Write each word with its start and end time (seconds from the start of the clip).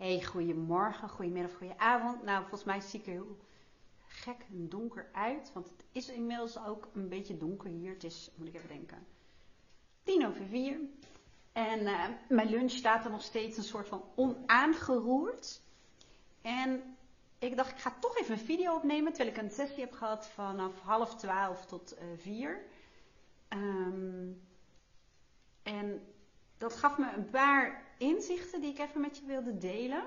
Hey, 0.00 0.22
goedemorgen, 0.22 1.08
goedemiddag, 1.08 1.52
goedenavond. 1.52 2.22
Nou, 2.22 2.40
volgens 2.40 2.64
mij 2.64 2.80
zie 2.80 3.00
ik 3.00 3.06
er 3.06 3.12
heel 3.12 3.36
gek 4.06 4.46
en 4.50 4.68
donker 4.68 5.08
uit. 5.12 5.50
Want 5.54 5.68
het 5.68 5.84
is 5.92 6.08
inmiddels 6.08 6.58
ook 6.58 6.88
een 6.94 7.08
beetje 7.08 7.36
donker 7.36 7.70
hier. 7.70 7.92
Het 7.92 8.04
is, 8.04 8.30
moet 8.34 8.48
ik 8.48 8.54
even 8.54 8.68
denken, 8.68 9.06
tien 10.02 10.26
over 10.26 10.44
vier. 10.46 10.78
En 11.52 11.80
uh, 11.80 12.04
mijn 12.28 12.48
lunch 12.48 12.70
staat 12.70 13.04
er 13.04 13.10
nog 13.10 13.22
steeds 13.22 13.56
een 13.56 13.62
soort 13.62 13.88
van 13.88 14.04
onaangeroerd. 14.14 15.60
En 16.42 16.96
ik 17.38 17.56
dacht, 17.56 17.70
ik 17.70 17.78
ga 17.78 17.96
toch 18.00 18.18
even 18.18 18.32
een 18.32 18.44
video 18.44 18.74
opnemen. 18.74 19.12
Terwijl 19.12 19.36
ik 19.36 19.42
een 19.42 19.50
sessie 19.50 19.80
heb 19.80 19.92
gehad 19.92 20.28
vanaf 20.28 20.80
half 20.80 21.16
twaalf 21.16 21.66
tot 21.66 21.94
uh, 21.94 22.04
vier. 22.16 22.64
Um, 23.48 24.40
en 25.62 26.02
dat 26.60 26.76
gaf 26.76 26.98
me 26.98 27.12
een 27.16 27.30
paar 27.30 27.84
inzichten 27.98 28.60
die 28.60 28.70
ik 28.70 28.78
even 28.78 29.00
met 29.00 29.16
je 29.16 29.26
wilde 29.26 29.58
delen. 29.58 30.04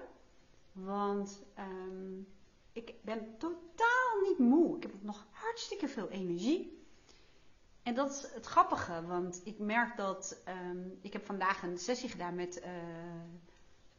Want 0.72 1.44
um, 1.60 2.28
ik 2.72 2.94
ben 3.02 3.38
totaal 3.38 4.22
niet 4.28 4.38
moe. 4.38 4.78
Ik 4.78 4.84
heb 4.84 4.92
nog 5.02 5.28
hartstikke 5.32 5.88
veel 5.88 6.10
energie. 6.10 6.82
En 7.84 7.96
dat 7.96 8.10
is 8.10 8.34
het 8.34 8.46
grappige, 8.46 9.06
want 9.06 9.42
ik 9.44 9.60
merk 9.60 9.98
dat 9.98 10.42
um, 10.48 10.98
ik 11.02 11.14
heb 11.14 11.26
vandaag 11.26 11.64
een 11.64 11.78
sessie 11.78 12.10
gedaan 12.10 12.36
met 12.36 12.62
uh, 12.62 12.72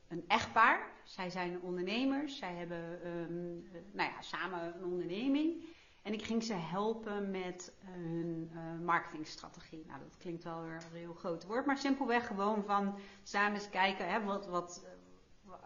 een 0.09 0.25
echtpaar. 0.28 0.92
Zij 1.05 1.30
zijn 1.30 1.61
ondernemers, 1.61 2.39
zij 2.39 2.55
hebben 2.55 3.06
um, 3.06 3.69
nou 3.92 4.11
ja, 4.11 4.23
samen 4.23 4.75
een 4.77 4.84
onderneming. 4.84 5.64
En 6.04 6.12
ik 6.12 6.24
ging 6.24 6.42
ze 6.42 6.52
helpen 6.52 7.30
met 7.30 7.72
uh, 7.82 7.88
hun 7.90 8.50
uh, 8.52 8.84
marketingstrategie. 8.84 9.84
Nou, 9.86 10.00
dat 10.00 10.16
klinkt 10.16 10.44
wel 10.44 10.62
weer 10.62 10.74
een 10.74 10.98
heel 10.98 11.14
groot 11.14 11.46
woord, 11.46 11.66
maar 11.66 11.78
simpelweg 11.78 12.27
gewoon 12.27 12.64
van 12.64 12.98
samen 13.22 13.54
eens 13.54 13.70
kijken, 13.70 14.08
hè, 14.08 14.24
wat, 14.24 14.46
wat, 14.46 14.84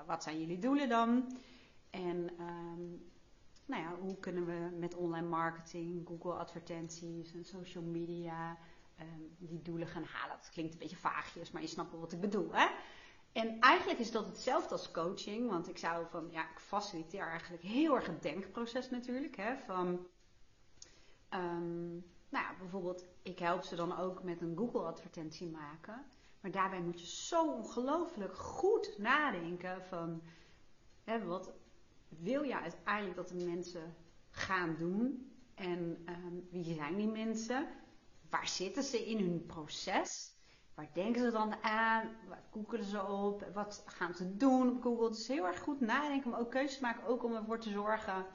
wat 0.06 0.23
zijn 0.23 0.41
jullie 0.41 0.59
doelen 0.59 0.88
dan? 0.88 1.37
En 1.91 2.30
um, 2.41 3.11
nou 3.66 3.83
ja, 3.83 3.95
hoe 4.01 4.17
kunnen 4.17 4.47
we 4.47 4.77
met 4.78 4.95
online 4.95 5.28
marketing, 5.28 6.06
Google 6.06 6.33
advertenties 6.33 7.33
en 7.33 7.45
social 7.45 7.84
media 7.84 8.58
um, 9.00 9.36
die 9.39 9.62
doelen 9.62 9.89
gaan 9.89 10.05
halen? 10.05 10.36
Dat 10.36 10.50
klinkt 10.50 10.73
een 10.73 10.78
beetje 10.78 10.97
vaagjes, 10.97 11.50
maar 11.50 11.62
je 11.62 11.69
snapt 11.69 11.91
wel 11.91 12.00
wat 12.00 12.12
ik 12.12 12.20
bedoel, 12.20 12.52
hè? 12.52 12.67
En 13.33 13.61
eigenlijk 13.61 14.00
is 14.00 14.11
dat 14.11 14.27
hetzelfde 14.27 14.70
als 14.70 14.91
coaching, 14.91 15.50
want 15.50 15.69
ik 15.69 15.78
zou 15.78 16.06
van, 16.11 16.28
ja, 16.30 16.42
ik 16.42 16.58
faciliteer 16.58 17.28
eigenlijk 17.28 17.62
heel 17.62 17.95
erg 17.95 18.06
het 18.06 18.23
denkproces 18.23 18.91
natuurlijk, 18.91 19.36
hè, 19.36 19.56
van 19.56 20.06
Um, 21.34 22.05
nou 22.29 22.45
ja, 22.45 22.55
bijvoorbeeld, 22.59 23.05
ik 23.23 23.39
help 23.39 23.62
ze 23.62 23.77
dan 23.77 23.98
ook 23.98 24.23
met 24.23 24.41
een 24.41 24.57
Google-advertentie 24.57 25.48
maken. 25.48 26.05
Maar 26.41 26.51
daarbij 26.51 26.81
moet 26.81 27.01
je 27.01 27.07
zo 27.07 27.53
ongelooflijk 27.53 28.37
goed 28.37 28.98
nadenken 28.98 29.85
van, 29.85 30.23
hè, 31.05 31.25
wat 31.25 31.53
wil 32.09 32.43
je 32.43 32.61
uiteindelijk 32.61 33.17
dat 33.17 33.29
de 33.29 33.45
mensen 33.45 33.95
gaan 34.31 34.77
doen? 34.79 35.33
En 35.55 36.05
um, 36.09 36.48
wie 36.51 36.75
zijn 36.75 36.97
die 36.97 37.09
mensen? 37.09 37.69
Waar 38.31 38.48
zitten 38.48 38.83
ze 38.83 39.07
in 39.07 39.19
hun 39.19 39.47
proces? 39.47 40.37
Waar 40.75 40.91
denken 40.92 41.23
ze 41.23 41.31
dan 41.31 41.55
aan? 41.63 42.11
Waar 42.29 42.42
googelen 42.51 42.85
ze 42.85 43.07
op? 43.07 43.51
Wat 43.55 43.83
gaan 43.87 44.15
ze 44.15 44.37
doen 44.37 44.70
op 44.70 44.83
Google? 44.83 45.09
Dus 45.09 45.29
heel 45.29 45.47
erg 45.47 45.61
goed 45.61 45.81
nadenken, 45.81 46.31
maar 46.31 46.41
ook 46.41 46.51
keuzes 46.51 46.81
maken, 46.81 47.07
ook 47.07 47.25
om 47.25 47.35
ervoor 47.35 47.59
te 47.59 47.70
zorgen 47.70 48.27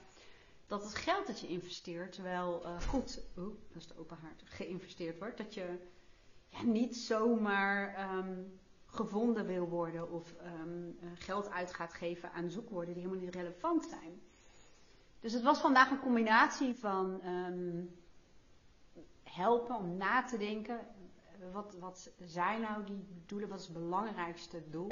dat 0.74 0.84
het 0.84 0.96
geld 0.96 1.28
dat 1.28 1.40
je 1.40 1.48
investeert 1.48 2.18
wel 2.18 2.66
uh, 2.66 2.82
goed, 2.82 3.22
oeh, 3.38 3.56
dat 3.68 3.82
is 3.82 3.88
de 3.88 3.98
open 3.98 4.18
haard, 4.18 4.42
geïnvesteerd 4.46 5.20
wordt. 5.20 5.38
Dat 5.38 5.54
je 5.54 5.78
ja, 6.48 6.64
niet 6.64 6.98
zomaar 6.98 8.10
um, 8.18 8.60
gevonden 8.86 9.46
wil 9.46 9.68
worden 9.68 10.12
of 10.12 10.34
um, 10.62 10.98
geld 11.14 11.50
uit 11.50 11.74
gaat 11.74 11.94
geven 11.94 12.32
aan 12.32 12.50
zoekwoorden 12.50 12.94
die 12.94 13.04
helemaal 13.04 13.24
niet 13.24 13.36
relevant 13.36 13.86
zijn. 13.86 14.22
Dus 15.20 15.34
het 15.34 15.44
was 15.44 15.60
vandaag 15.60 15.92
een 15.92 16.00
combinatie 16.00 16.76
van 16.76 17.22
um, 17.26 17.96
helpen 19.24 19.76
om 19.76 19.98
na 19.98 20.24
te 20.24 20.38
denken. 20.38 20.80
Wat, 21.52 21.76
wat 21.80 22.12
zijn 22.20 22.62
nou 22.62 22.84
die 22.84 23.06
doelen? 23.26 23.50
Wat 23.50 23.60
is 23.60 23.66
het 23.66 23.74
belangrijkste 23.74 24.64
doel? 24.70 24.88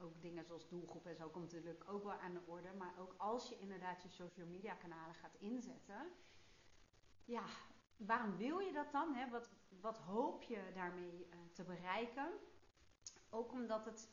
Ook 0.00 0.22
dingen 0.22 0.44
zoals 0.44 0.68
doelgroep 0.68 1.06
en 1.06 1.16
zo 1.16 1.28
komt 1.28 1.52
natuurlijk 1.52 1.84
ook 1.88 2.04
wel 2.04 2.18
aan 2.18 2.32
de 2.32 2.42
orde. 2.46 2.72
Maar 2.72 2.94
ook 2.98 3.14
als 3.16 3.48
je 3.48 3.58
inderdaad 3.58 4.02
je 4.02 4.08
social 4.08 4.46
media 4.46 4.74
kanalen 4.74 5.14
gaat 5.14 5.34
inzetten. 5.38 6.12
Ja, 7.24 7.44
waarom 7.96 8.36
wil 8.36 8.58
je 8.58 8.72
dat 8.72 8.92
dan? 8.92 9.14
Hè? 9.14 9.30
Wat, 9.30 9.50
wat 9.80 9.98
hoop 9.98 10.42
je 10.42 10.70
daarmee 10.74 11.26
uh, 11.26 11.38
te 11.52 11.64
bereiken? 11.64 12.28
Ook 13.30 13.52
omdat 13.52 13.84
het 13.84 14.10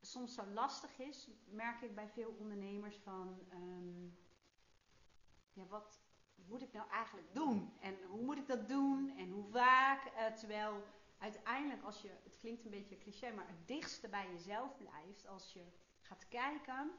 soms 0.00 0.34
zo 0.34 0.46
lastig 0.46 0.98
is, 0.98 1.30
merk 1.44 1.80
ik 1.80 1.94
bij 1.94 2.08
veel 2.08 2.34
ondernemers 2.38 2.96
van... 2.96 3.38
Um, 3.52 4.18
ja, 5.52 5.66
wat 5.66 6.00
moet 6.34 6.62
ik 6.62 6.72
nou 6.72 6.90
eigenlijk 6.90 7.34
doen? 7.34 7.76
En 7.80 8.02
hoe 8.08 8.22
moet 8.22 8.38
ik 8.38 8.46
dat 8.46 8.68
doen? 8.68 9.16
En 9.16 9.30
hoe 9.30 9.44
vaak? 9.44 10.06
Uh, 10.06 10.26
terwijl 10.26 10.84
uiteindelijk, 11.18 11.82
als 11.82 12.02
je, 12.02 12.10
het 12.22 12.36
klinkt 12.36 12.64
een 12.64 12.70
beetje 12.70 12.98
cliché, 12.98 13.32
maar 13.32 13.46
het 13.46 13.68
dichtste 13.68 14.08
bij 14.08 14.30
jezelf 14.30 14.76
blijft, 14.76 15.26
als 15.26 15.52
je 15.52 15.64
gaat 16.00 16.28
kijken, 16.28 16.92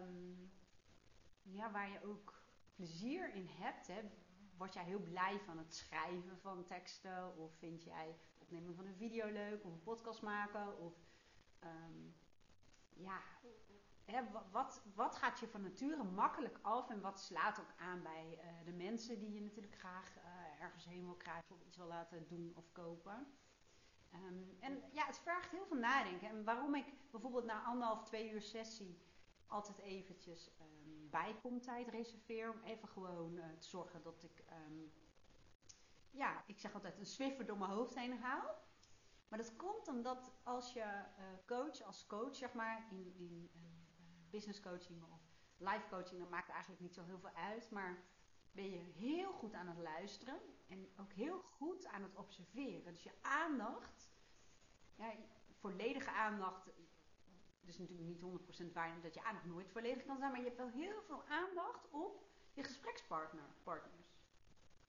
um, 0.00 0.52
ja, 1.42 1.70
waar 1.70 1.90
je 1.90 2.04
ook 2.04 2.42
plezier 2.74 3.34
in 3.34 3.46
hebt, 3.46 3.86
hè, 3.86 4.00
word 4.56 4.74
jij 4.74 4.84
heel 4.84 5.02
blij 5.02 5.40
van 5.40 5.58
het 5.58 5.74
schrijven 5.74 6.38
van 6.38 6.64
teksten, 6.64 7.36
of 7.36 7.54
vind 7.58 7.82
jij 7.82 8.18
opnemen 8.38 8.74
van 8.74 8.86
een 8.86 8.96
video 8.96 9.30
leuk, 9.30 9.64
of 9.64 9.72
een 9.72 9.82
podcast 9.82 10.22
maken, 10.22 10.78
of 10.78 10.94
um, 11.64 12.14
ja, 12.94 13.20
hè, 14.04 14.22
wat, 14.50 14.82
wat 14.94 15.16
gaat 15.16 15.40
je 15.40 15.48
van 15.48 15.62
nature 15.62 16.04
makkelijk 16.04 16.58
af 16.62 16.90
en 16.90 17.00
wat 17.00 17.20
slaat 17.20 17.60
ook 17.60 17.72
aan 17.76 18.02
bij 18.02 18.38
uh, 18.38 18.64
de 18.64 18.72
mensen 18.72 19.18
die 19.18 19.32
je 19.32 19.40
natuurlijk 19.40 19.74
graag 19.74 20.16
uh, 20.16 20.22
ergens 20.62 20.84
heen 20.84 21.04
wil 21.04 21.16
krijgen 21.16 21.54
of 21.54 21.62
iets 21.62 21.76
wil 21.76 21.86
laten 21.86 22.28
doen 22.28 22.52
of 22.56 22.72
kopen. 22.72 23.26
Um, 24.14 24.56
en 24.60 24.82
ja, 24.92 25.06
het 25.06 25.18
vraagt 25.18 25.50
heel 25.50 25.66
veel 25.66 25.76
nadenken. 25.76 26.28
En 26.28 26.44
waarom 26.44 26.74
ik 26.74 27.10
bijvoorbeeld 27.10 27.44
na 27.44 27.64
anderhalf, 27.64 28.02
twee 28.04 28.30
uur 28.30 28.42
sessie 28.42 28.98
altijd 29.46 29.78
eventjes 29.78 30.50
um, 30.60 31.10
bijkomtijd 31.10 31.88
reserveer. 31.88 32.50
Om 32.50 32.62
even 32.62 32.88
gewoon 32.88 33.36
uh, 33.36 33.44
te 33.58 33.68
zorgen 33.68 34.02
dat 34.02 34.22
ik, 34.22 34.44
um, 34.68 34.92
ja, 36.10 36.42
ik 36.46 36.58
zeg 36.58 36.74
altijd 36.74 36.98
een 36.98 37.06
swiffer 37.06 37.46
door 37.46 37.58
mijn 37.58 37.70
hoofd 37.70 37.94
heen 37.94 38.18
haal. 38.18 38.60
Maar 39.28 39.38
dat 39.38 39.56
komt 39.56 39.88
omdat 39.88 40.32
als 40.42 40.72
je 40.72 40.80
uh, 40.80 41.24
coach, 41.46 41.82
als 41.82 42.06
coach 42.06 42.36
zeg 42.36 42.52
maar, 42.52 42.86
in, 42.90 43.14
in 43.16 43.50
uh, 43.56 43.62
business 44.30 44.60
coaching 44.60 45.02
of 45.02 45.20
life 45.56 45.88
coaching, 45.88 46.20
dan 46.20 46.30
maakt 46.30 46.46
het 46.46 46.54
eigenlijk 46.54 46.82
niet 46.82 46.94
zo 46.94 47.04
heel 47.04 47.18
veel 47.18 47.34
uit. 47.34 47.70
Maar 47.70 48.02
ben 48.52 48.70
je 48.70 48.78
heel 48.78 49.32
goed 49.32 49.54
aan 49.54 49.68
het 49.68 49.78
luisteren 49.78 50.40
en 50.68 50.88
ook 51.00 51.12
heel 51.12 51.40
goed 51.40 51.86
aan 51.86 52.02
het 52.02 52.16
observeren. 52.16 52.92
Dus 52.92 53.02
je 53.02 53.12
aandacht, 53.20 54.10
volledige 55.58 56.10
aandacht, 56.10 56.70
dus 57.60 57.78
natuurlijk 57.78 58.08
niet 58.08 58.70
100% 58.70 58.72
waar 58.72 59.00
dat 59.00 59.14
je 59.14 59.24
aandacht 59.24 59.46
nooit 59.46 59.70
volledig 59.70 60.04
kan 60.04 60.18
zijn, 60.18 60.30
maar 60.30 60.40
je 60.40 60.46
hebt 60.46 60.58
wel 60.58 60.70
heel 60.70 61.02
veel 61.02 61.24
aandacht 61.28 61.90
op 61.90 62.24
je 62.52 62.62
gesprekspartner, 62.62 63.44
partners. 63.62 64.06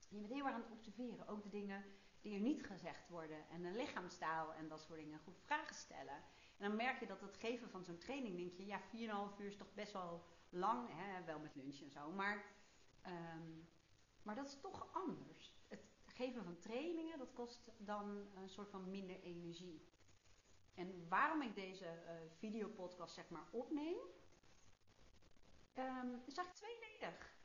je 0.09 0.17
bent 0.17 0.33
heel 0.33 0.45
erg 0.45 0.55
aan 0.55 0.61
het 0.61 0.71
observeren, 0.71 1.27
ook 1.27 1.43
de 1.43 1.49
dingen 1.49 1.85
die 2.21 2.33
er 2.33 2.39
niet 2.39 2.65
gezegd 2.65 3.09
worden 3.09 3.49
en 3.49 3.61
de 3.61 3.71
lichaamstaal 3.71 4.53
en 4.53 4.67
dat 4.67 4.81
soort 4.81 4.99
dingen, 4.99 5.19
goed 5.19 5.39
vragen 5.39 5.75
stellen. 5.75 6.23
En 6.57 6.67
dan 6.67 6.75
merk 6.75 6.99
je 6.99 7.07
dat 7.07 7.21
het 7.21 7.37
geven 7.37 7.69
van 7.69 7.83
zo'n 7.83 7.97
training, 7.97 8.37
denk 8.37 8.53
je, 8.53 8.65
ja, 8.65 8.81
4,5 9.31 9.39
uur 9.39 9.47
is 9.47 9.57
toch 9.57 9.73
best 9.73 9.91
wel 9.91 10.23
lang, 10.49 10.89
hè, 10.91 11.23
wel 11.23 11.39
met 11.39 11.55
lunch 11.55 11.81
en 11.81 11.91
zo, 11.91 12.11
maar 12.11 12.45
Um, 13.07 13.67
maar 14.21 14.35
dat 14.35 14.47
is 14.47 14.59
toch 14.59 14.93
anders. 14.93 15.55
Het 15.67 15.85
geven 16.05 16.43
van 16.43 16.59
trainingen, 16.59 17.17
dat 17.17 17.33
kost 17.33 17.71
dan 17.77 18.27
een 18.35 18.49
soort 18.49 18.69
van 18.69 18.89
minder 18.89 19.21
energie. 19.21 19.87
En 20.73 21.07
waarom 21.07 21.41
ik 21.41 21.55
deze 21.55 21.85
uh, 21.85 22.11
videopodcast 22.37 23.13
zeg 23.13 23.29
maar 23.29 23.47
opneem, 23.51 23.97
um, 25.77 26.21
is 26.25 26.37
eigenlijk 26.37 26.53
tweeledig. 26.53 27.35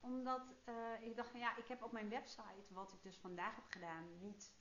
Omdat 0.00 0.42
uh, 0.68 1.02
ik 1.02 1.16
dacht 1.16 1.30
van 1.30 1.40
ja, 1.40 1.56
ik 1.56 1.68
heb 1.68 1.82
op 1.82 1.92
mijn 1.92 2.08
website, 2.08 2.74
wat 2.74 2.92
ik 2.92 3.02
dus 3.02 3.16
vandaag 3.16 3.54
heb 3.54 3.64
gedaan, 3.68 4.18
niet... 4.18 4.52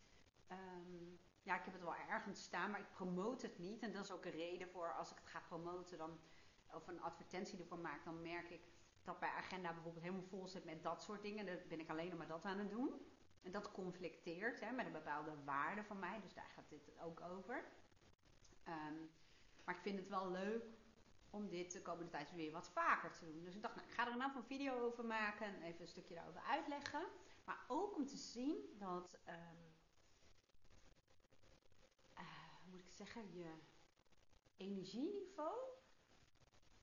Um, 0.51 1.19
ja, 1.43 1.57
ik 1.57 1.63
heb 1.63 1.73
het 1.73 1.83
wel 1.83 1.95
ergens 1.95 2.43
staan, 2.43 2.71
maar 2.71 2.79
ik 2.79 2.91
promote 2.91 3.45
het 3.45 3.57
niet. 3.57 3.81
En 3.81 3.93
dat 3.93 4.03
is 4.03 4.11
ook 4.11 4.25
een 4.25 4.31
reden 4.31 4.69
voor 4.69 4.93
als 4.93 5.11
ik 5.11 5.17
het 5.17 5.27
ga 5.27 5.39
promoten 5.39 5.97
dan, 5.97 6.19
of 6.73 6.87
een 6.87 7.01
advertentie 7.01 7.59
ervoor 7.59 7.79
maak, 7.79 8.03
dan 8.03 8.21
merk 8.21 8.49
ik 8.49 8.61
dat 9.07 9.19
mijn 9.19 9.33
agenda 9.33 9.73
bijvoorbeeld 9.73 10.03
helemaal 10.03 10.27
vol 10.29 10.47
zit 10.47 10.65
met 10.65 10.83
dat 10.83 11.03
soort 11.03 11.21
dingen. 11.21 11.45
Dan 11.45 11.55
ben 11.67 11.79
ik 11.79 11.89
alleen 11.89 12.09
nog 12.09 12.17
maar 12.17 12.27
dat 12.27 12.45
aan 12.45 12.59
het 12.59 12.69
doen. 12.69 13.05
En 13.41 13.51
dat 13.51 13.71
conflicteert 13.71 14.59
hè, 14.59 14.71
met 14.71 14.85
een 14.85 14.91
bepaalde 14.91 15.43
waarde 15.43 15.83
van 15.83 15.99
mij. 15.99 16.21
Dus 16.21 16.33
daar 16.33 16.51
gaat 16.55 16.69
dit 16.69 16.91
ook 17.01 17.21
over. 17.21 17.63
Um, 18.67 19.09
maar 19.63 19.75
ik 19.75 19.81
vind 19.81 19.99
het 19.99 20.09
wel 20.09 20.31
leuk 20.31 20.63
om 21.29 21.49
dit 21.49 21.71
de 21.71 21.81
komende 21.81 22.11
tijd 22.11 22.31
weer 22.31 22.51
wat 22.51 22.69
vaker 22.69 23.11
te 23.11 23.25
doen. 23.25 23.43
Dus 23.43 23.55
ik 23.55 23.61
dacht, 23.61 23.75
nou, 23.75 23.87
ik 23.87 23.93
ga 23.93 24.07
er 24.07 24.13
een 24.13 24.21
een 24.21 24.43
video 24.43 24.79
over 24.79 25.05
maken 25.05 25.45
en 25.45 25.61
even 25.61 25.81
een 25.81 25.87
stukje 25.87 26.15
daarover 26.15 26.41
uitleggen. 26.41 27.05
Maar 27.43 27.65
ook 27.67 27.95
om 27.95 28.05
te 28.05 28.17
zien 28.17 28.75
dat, 28.77 29.17
um, 29.27 29.75
uh, 32.13 32.19
hoe 32.61 32.69
moet 32.69 32.79
ik 32.79 32.91
zeggen, 32.91 33.33
je 33.33 33.53
energieniveau, 34.57 35.76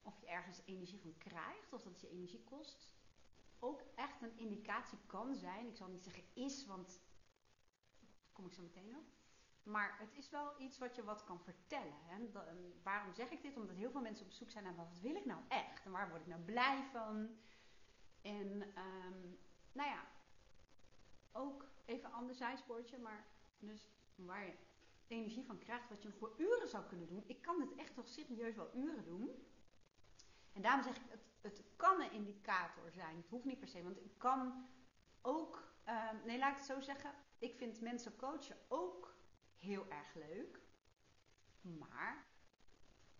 of 0.05 0.21
je 0.21 0.27
ergens 0.27 0.61
energie 0.65 1.01
van 1.01 1.19
krijgt, 1.19 1.73
of 1.73 1.83
dat 1.83 2.01
je 2.01 2.09
energie 2.09 2.45
kost, 2.45 2.89
ook 3.59 3.83
echt 3.95 4.23
een 4.23 4.37
indicatie 4.37 4.99
kan 5.06 5.35
zijn. 5.35 5.67
Ik 5.67 5.77
zal 5.77 5.89
niet 5.89 6.03
zeggen 6.03 6.25
is, 6.33 6.67
want 6.67 7.01
daar 8.01 8.33
kom 8.33 8.47
ik 8.47 8.53
zo 8.53 8.62
meteen 8.62 8.97
op. 8.97 9.05
Maar 9.62 9.99
het 9.99 10.15
is 10.15 10.31
wel 10.31 10.61
iets 10.61 10.79
wat 10.79 10.95
je 10.95 11.05
wat 11.05 11.25
kan 11.25 11.41
vertellen. 11.41 11.99
Hè? 12.05 12.31
waarom 12.83 13.12
zeg 13.12 13.31
ik 13.31 13.43
dit? 13.43 13.56
Omdat 13.56 13.77
heel 13.77 13.91
veel 13.91 14.01
mensen 14.01 14.27
op 14.27 14.33
zoek 14.33 14.51
zijn 14.51 14.65
naar 14.65 14.77
wat 14.77 14.99
wil 15.01 15.15
ik 15.15 15.25
nou 15.25 15.41
echt? 15.49 15.85
En 15.85 15.91
waar 15.91 16.09
word 16.09 16.21
ik 16.21 16.27
nou 16.27 16.41
blij 16.43 16.83
van? 16.93 17.39
En 18.23 18.62
um, 18.62 19.39
nou 19.73 19.89
ja, 19.89 20.07
ook 21.33 21.67
even 21.85 22.05
een 22.05 22.15
ander 22.15 22.35
zijspoortje, 22.35 22.99
maar 22.99 23.27
dus 23.59 23.89
waar 24.15 24.45
je 24.45 24.55
energie 25.07 25.45
van 25.45 25.59
krijgt, 25.59 25.89
wat 25.89 26.03
je 26.03 26.12
voor 26.12 26.35
uren 26.39 26.69
zou 26.69 26.85
kunnen 26.85 27.07
doen. 27.07 27.25
Ik 27.27 27.43
kan 27.43 27.61
het 27.61 27.75
echt 27.75 27.95
toch 27.95 28.09
serieus 28.09 28.55
wel 28.55 28.77
uren 28.77 29.05
doen. 29.05 29.31
En 30.55 30.62
daarom 30.62 30.83
zeg 30.83 30.97
ik, 30.97 31.03
het, 31.09 31.23
het 31.41 31.62
kan 31.77 32.01
een 32.01 32.12
indicator 32.12 32.93
zijn. 32.93 33.17
Het 33.17 33.29
hoeft 33.29 33.45
niet 33.45 33.59
per 33.59 33.69
se, 33.69 33.83
want 33.83 34.05
ik 34.05 34.19
kan 34.19 34.67
ook, 35.23 35.75
um, 35.89 36.21
nee 36.25 36.39
laat 36.39 36.51
ik 36.51 36.56
het 36.56 36.67
zo 36.67 36.81
zeggen, 36.81 37.15
ik 37.39 37.55
vind 37.56 37.81
mensen 37.81 38.17
coachen 38.17 38.56
ook 38.69 39.15
heel 39.59 39.91
erg 39.91 40.15
leuk. 40.15 40.61
Maar 41.61 42.27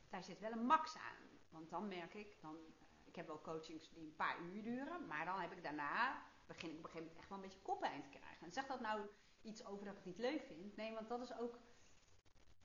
daar 0.09 0.25
zit 0.25 0.41
wel 0.41 0.53
een 0.53 0.67
max 0.67 0.97
aan. 0.97 1.29
Want 1.51 1.71
dan 1.71 1.89
merk 1.89 2.15
ik, 2.15 2.41
dan, 2.41 2.57
uh, 2.57 2.87
ik 3.05 3.17
heb 3.17 3.27
wel 3.27 3.41
coachings 3.41 3.91
die 3.91 4.05
een 4.05 4.17
paar 4.17 4.41
uur 4.41 4.63
duren, 4.63 5.07
maar 5.07 5.25
dan 5.25 5.41
heb 5.41 5.53
ik 5.53 5.63
daarna, 5.63 6.23
begin 6.47 6.71
ik 6.71 6.79
op 6.79 6.85
een 6.85 6.91
gegeven 6.91 7.07
moment 7.07 7.19
echt 7.19 7.29
wel 7.29 7.39
een 7.39 7.45
beetje 7.45 7.63
koppijn 7.63 8.03
te 8.03 8.09
krijgen. 8.09 8.47
En 8.47 8.53
zeg 8.53 8.67
dat 8.67 8.81
nou 8.81 9.07
iets 9.43 9.65
over 9.65 9.85
dat 9.85 9.97
ik 9.97 10.05
het 10.05 10.07
niet 10.07 10.19
leuk 10.19 10.43
vind? 10.43 10.77
Nee, 10.77 10.93
want 10.93 11.09
dat 11.09 11.21
is 11.21 11.39
ook, 11.39 11.59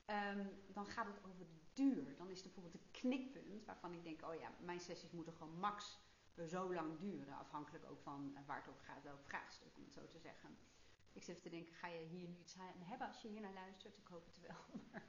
um, 0.06 0.62
dan 0.66 0.86
gaat 0.86 1.06
het 1.06 1.24
over 1.24 1.46
de 1.46 1.60
duur. 1.72 2.16
Dan 2.16 2.29
bijvoorbeeld 2.60 2.94
een 2.94 3.00
knikpunt 3.00 3.64
waarvan 3.64 3.92
ik 3.92 4.02
denk, 4.02 4.22
oh 4.22 4.34
ja, 4.34 4.50
mijn 4.60 4.80
sessies 4.80 5.10
moeten 5.10 5.32
gewoon 5.32 5.58
max 5.58 5.98
zo 6.46 6.74
lang 6.74 6.98
duren. 6.98 7.34
Afhankelijk 7.34 7.84
ook 7.90 8.00
van 8.00 8.36
waar 8.46 8.56
het 8.56 8.68
over 8.68 8.84
gaat, 8.84 9.02
welk 9.02 9.22
vraagstuk, 9.22 9.76
om 9.76 9.84
het 9.84 9.92
zo 9.92 10.06
te 10.06 10.18
zeggen. 10.18 10.58
Ik 11.12 11.22
zit 11.22 11.42
te 11.42 11.48
denken, 11.48 11.74
ga 11.74 11.86
je 11.86 12.06
hier 12.06 12.28
nu 12.28 12.36
iets 12.36 12.58
aan 12.58 12.82
hebben 12.82 13.06
als 13.06 13.22
je 13.22 13.28
hier 13.28 13.40
naar 13.40 13.52
luistert? 13.52 13.96
Ik 13.96 14.06
hoop 14.06 14.26
het 14.26 14.40
wel. 14.40 14.80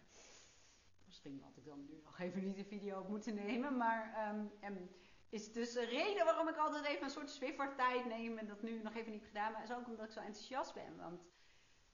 Misschien 1.06 1.42
had 1.44 1.58
ik 1.58 1.66
dan 1.66 1.86
nu 1.86 2.02
nog 2.04 2.20
even 2.20 2.44
niet 2.44 2.56
de 2.56 2.66
video 2.66 3.00
op 3.00 3.08
moeten 3.08 3.36
nemen. 3.36 3.78
Maar 3.78 4.34
um, 4.62 4.90
is 5.30 5.52
dus 5.52 5.74
de 5.74 5.86
reden 5.86 6.26
waarom 6.26 6.48
ik 6.48 6.58
altijd 6.58 6.86
even 6.86 7.04
een 7.04 7.10
soort 7.10 7.30
Swiffer 7.30 7.76
tijd 7.76 8.06
neem 8.06 8.38
en 8.38 8.48
dat 8.48 8.62
nu 8.62 8.82
nog 8.82 8.96
even 8.96 9.12
niet 9.12 9.26
gedaan. 9.26 9.52
Maar 9.52 9.64
is 9.64 9.72
ook 9.72 9.88
omdat 9.88 10.06
ik 10.06 10.12
zo 10.12 10.20
enthousiast 10.20 10.74
ben. 10.74 10.98
Want 10.98 11.26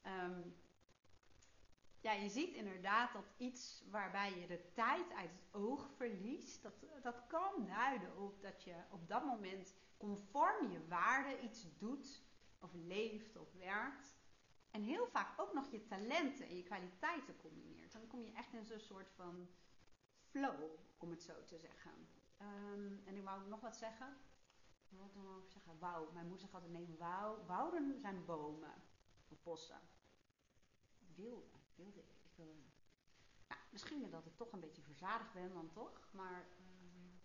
um, 0.03 0.55
ja, 2.01 2.11
je 2.11 2.29
ziet 2.29 2.53
inderdaad 2.53 3.13
dat 3.13 3.33
iets 3.37 3.83
waarbij 3.89 4.39
je 4.39 4.47
de 4.47 4.71
tijd 4.73 5.13
uit 5.13 5.29
het 5.31 5.47
oog 5.51 5.89
verliest, 5.95 6.63
dat, 6.63 6.73
dat 7.01 7.27
kan 7.27 7.65
duiden 7.65 8.17
op 8.17 8.41
dat 8.41 8.63
je 8.63 8.75
op 8.89 9.07
dat 9.07 9.25
moment 9.25 9.75
conform 9.97 10.71
je 10.71 10.87
waarde 10.87 11.39
iets 11.39 11.77
doet 11.77 12.21
of 12.59 12.73
leeft 12.73 13.37
of 13.37 13.53
werkt. 13.53 14.15
En 14.71 14.81
heel 14.81 15.07
vaak 15.07 15.39
ook 15.39 15.53
nog 15.53 15.71
je 15.71 15.85
talenten 15.85 16.47
en 16.47 16.55
je 16.55 16.63
kwaliteiten 16.63 17.37
combineert. 17.37 17.91
Dan 17.91 18.07
kom 18.07 18.23
je 18.23 18.31
echt 18.31 18.53
in 18.53 18.65
zo'n 18.65 18.79
soort 18.79 19.11
van 19.11 19.47
flow, 20.29 20.63
om 20.97 21.09
het 21.09 21.23
zo 21.23 21.43
te 21.45 21.57
zeggen. 21.57 22.07
Um, 22.41 23.01
en 23.05 23.15
ik 23.15 23.23
wou 23.23 23.47
nog 23.47 23.59
wat 23.59 23.77
zeggen. 23.77 24.17
Wat 24.89 25.13
dan 25.13 25.41
ik 25.43 25.49
zeggen? 25.51 25.79
Wauw. 25.79 26.11
Mijn 26.11 26.25
moeder 26.27 26.41
zegt 26.41 26.53
altijd: 26.53 26.71
nee, 26.71 26.95
wauw. 26.97 27.45
Wouden 27.45 27.99
zijn 27.99 28.25
bomen 28.25 28.73
of 29.29 29.43
bossen. 29.43 29.79
Wilde, 31.15 31.56
ik. 31.77 32.05
misschien 33.69 34.09
dat 34.09 34.25
ik 34.25 34.35
toch 34.35 34.51
een 34.51 34.59
beetje 34.59 34.81
verzadigd 34.81 35.33
ben 35.33 35.53
dan 35.53 35.71
toch. 35.71 36.09
Maar. 36.11 36.47
Um, 36.59 37.21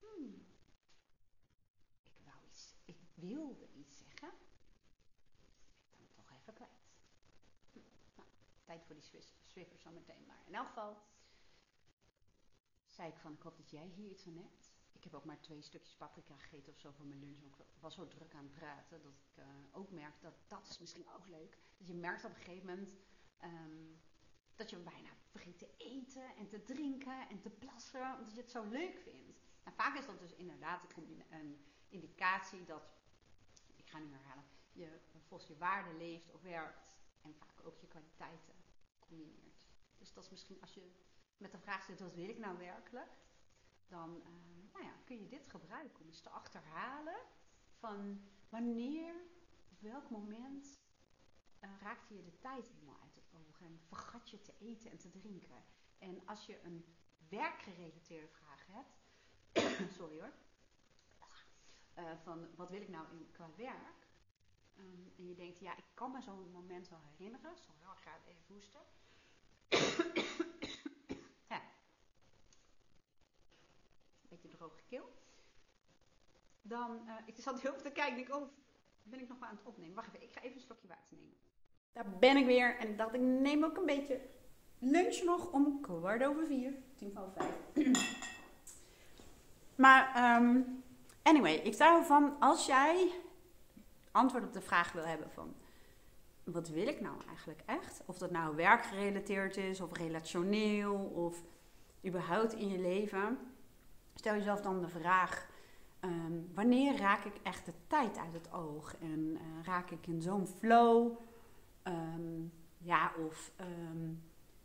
hmm, 0.00 0.46
ik 2.14 2.24
wou 2.24 2.44
iets. 2.46 2.74
Ik 2.84 2.98
wilde 3.14 3.68
iets 3.72 3.98
zeggen. 3.98 4.28
Ik 4.28 5.96
ben 5.96 6.06
het 6.06 6.14
toch 6.14 6.30
even 6.30 6.54
kwijt. 6.54 6.90
Hm, 7.72 7.78
nou, 8.14 8.28
tijd 8.64 8.84
voor 8.84 8.94
die 8.94 9.22
Swiffer 9.44 9.78
zo 9.78 9.90
meteen. 9.90 10.26
Maar 10.26 10.42
in 10.46 10.54
elk 10.54 10.66
geval 10.66 10.96
zei 12.86 13.08
ik 13.08 13.18
van, 13.18 13.32
ik 13.32 13.42
hoop 13.42 13.56
dat 13.56 13.70
jij 13.70 13.86
hier 13.86 14.10
iets 14.10 14.22
van 14.22 14.36
hebt. 14.36 14.75
Heb 15.06 15.14
ook 15.14 15.24
maar 15.24 15.40
twee 15.40 15.62
stukjes 15.62 15.94
paprika 15.94 16.36
gegeten 16.36 16.72
of 16.72 16.78
zo 16.78 16.90
voor 16.90 17.06
mijn 17.06 17.20
lunch. 17.20 17.42
Ik 17.42 17.80
was 17.80 17.94
zo 17.94 18.08
druk 18.08 18.34
aan 18.34 18.44
het 18.44 18.54
praten 18.54 19.02
dat 19.02 19.12
ik 19.12 19.38
uh, 19.38 19.44
ook 19.72 19.90
merk 19.90 20.20
dat 20.20 20.34
dat 20.46 20.68
is 20.68 20.78
misschien 20.78 21.08
ook 21.16 21.28
leuk. 21.28 21.58
Dat 21.76 21.86
je 21.86 21.94
merkt 21.94 22.24
op 22.24 22.30
een 22.30 22.36
gegeven 22.36 22.66
moment 22.66 22.88
um, 23.42 24.00
dat 24.54 24.70
je 24.70 24.76
bijna 24.76 25.08
vergeet 25.30 25.58
te 25.58 25.74
eten 25.76 26.36
en 26.36 26.48
te 26.48 26.62
drinken 26.62 27.28
en 27.28 27.40
te 27.40 27.50
plassen. 27.50 28.16
Omdat 28.18 28.34
je 28.34 28.40
het 28.40 28.50
zo 28.50 28.64
leuk 28.64 28.98
vindt. 28.98 29.40
En 29.62 29.72
vaak 29.72 29.98
is 29.98 30.06
dat 30.06 30.18
dus 30.18 30.34
inderdaad 30.34 30.82
een 31.30 31.66
indicatie 31.88 32.64
dat, 32.64 32.82
ik 33.76 33.88
ga 33.88 33.98
nu 33.98 34.12
herhalen, 34.12 34.44
je 34.72 35.00
volgens 35.26 35.48
je 35.48 35.58
waarde 35.58 35.94
leeft 35.94 36.30
of 36.30 36.42
werkt. 36.42 36.98
En 37.22 37.34
vaak 37.34 37.66
ook 37.66 37.78
je 37.78 37.86
kwaliteiten 37.86 38.54
combineert. 38.98 39.66
Dus 39.98 40.12
dat 40.12 40.24
is 40.24 40.30
misschien 40.30 40.60
als 40.60 40.74
je 40.74 40.90
met 41.36 41.52
de 41.52 41.58
vraag 41.58 41.84
zit, 41.84 42.00
wat 42.00 42.14
wil 42.14 42.28
ik 42.28 42.38
nou 42.38 42.58
werkelijk? 42.58 43.24
Dan 43.88 44.16
uh, 44.16 44.72
nou 44.72 44.84
ja, 44.84 44.92
kun 45.04 45.20
je 45.20 45.28
dit 45.28 45.48
gebruiken 45.48 46.00
om 46.00 46.06
eens 46.06 46.20
te 46.20 46.30
achterhalen 46.30 47.20
van 47.78 48.20
wanneer, 48.48 49.14
op 49.70 49.80
welk 49.80 50.10
moment 50.10 50.80
uh, 51.60 51.70
raakte 51.80 52.16
je 52.16 52.22
de 52.22 52.38
tijd 52.38 52.68
helemaal 52.68 53.00
uit 53.02 53.14
het 53.14 53.30
oog 53.32 53.60
en 53.60 53.80
vergat 53.86 54.30
je 54.30 54.40
te 54.40 54.54
eten 54.58 54.90
en 54.90 54.98
te 54.98 55.10
drinken. 55.10 55.64
En 55.98 56.26
als 56.26 56.46
je 56.46 56.62
een 56.62 56.84
werkgerelateerde 57.28 58.28
vraag 58.28 58.66
hebt, 58.66 58.98
sorry 59.98 60.20
hoor, 60.20 60.32
uh, 61.98 62.16
van 62.22 62.46
wat 62.56 62.70
wil 62.70 62.80
ik 62.80 62.88
nou 62.88 63.06
in, 63.10 63.30
qua 63.32 63.50
werk? 63.56 64.06
Um, 64.78 65.12
en 65.16 65.28
je 65.28 65.34
denkt, 65.34 65.58
ja, 65.58 65.76
ik 65.76 65.84
kan 65.94 66.12
me 66.12 66.20
zo'n 66.20 66.50
moment 66.50 66.88
wel 66.88 67.00
herinneren. 67.02 67.56
Sorry 67.56 67.80
ik 67.80 68.02
ga 68.02 68.18
even 68.26 68.44
hoesten. 68.46 68.80
Dan, 76.62 77.00
uh, 77.06 77.12
ik 77.24 77.34
zat 77.38 77.60
heel 77.60 77.70
even 77.70 77.82
te 77.82 77.90
kijken, 77.90 78.18
ik, 78.18 78.34
oh, 78.34 78.48
ben 79.02 79.20
ik 79.20 79.28
nog 79.28 79.38
maar 79.38 79.48
aan 79.48 79.56
het 79.56 79.66
opnemen? 79.66 79.94
Wacht 79.94 80.14
even, 80.14 80.22
ik 80.22 80.32
ga 80.32 80.40
even 80.40 80.56
een 80.56 80.62
slokje 80.62 80.88
water 80.88 81.16
nemen. 81.16 81.36
Daar 81.92 82.18
ben 82.18 82.36
ik 82.36 82.46
weer 82.46 82.78
en 82.78 82.88
ik 82.88 82.98
dacht, 82.98 83.14
ik 83.14 83.20
neem 83.20 83.64
ook 83.64 83.76
een 83.76 83.86
beetje 83.86 84.20
lunch 84.78 85.22
nog 85.22 85.52
om 85.52 85.80
kwart 85.80 86.24
over 86.24 86.46
vier, 86.46 86.72
tien 86.94 87.12
van 87.12 87.32
vijf. 87.36 87.54
maar, 89.84 90.36
um, 90.36 90.82
anyway, 91.22 91.54
ik 91.54 91.74
sta 91.74 91.96
ervan, 91.96 92.40
als 92.40 92.66
jij 92.66 93.10
antwoord 94.10 94.44
op 94.44 94.52
de 94.52 94.60
vraag 94.60 94.92
wil 94.92 95.04
hebben 95.04 95.30
van, 95.30 95.54
wat 96.44 96.68
wil 96.68 96.86
ik 96.86 97.00
nou 97.00 97.16
eigenlijk 97.28 97.62
echt? 97.66 98.02
Of 98.06 98.18
dat 98.18 98.30
nou 98.30 98.56
werkgerelateerd 98.56 99.56
is, 99.56 99.80
of 99.80 99.96
relationeel, 99.96 100.94
of 100.94 101.42
überhaupt 102.04 102.52
in 102.52 102.68
je 102.68 102.78
leven 102.78 103.38
Stel 104.16 104.34
jezelf 104.34 104.60
dan 104.60 104.80
de 104.80 104.88
vraag: 104.88 105.48
um, 106.00 106.50
wanneer 106.54 106.96
raak 106.96 107.24
ik 107.24 107.40
echt 107.42 107.66
de 107.66 107.72
tijd 107.86 108.18
uit 108.18 108.32
het 108.32 108.52
oog? 108.52 108.96
En 108.96 109.20
uh, 109.20 109.64
raak 109.64 109.90
ik 109.90 110.06
in 110.06 110.22
zo'n 110.22 110.46
flow? 110.46 111.18
Um, 111.84 112.52
ja, 112.78 113.12
of 113.28 113.52
um, 113.60 114.22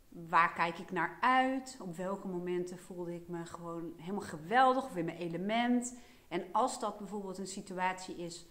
waar 0.09 0.53
kijk 0.53 0.77
ik 0.77 0.91
naar 0.91 1.17
uit? 1.21 1.77
Op 1.81 1.95
welke 1.95 2.27
momenten 2.27 2.79
voelde 2.79 3.13
ik 3.13 3.27
me 3.27 3.45
gewoon 3.45 3.93
helemaal 3.97 4.21
geweldig 4.21 4.83
of 4.83 4.95
in 4.95 5.05
mijn 5.05 5.17
element? 5.17 5.97
En 6.27 6.45
als 6.51 6.79
dat 6.79 6.97
bijvoorbeeld 6.97 7.37
een 7.37 7.47
situatie 7.47 8.15
is, 8.15 8.45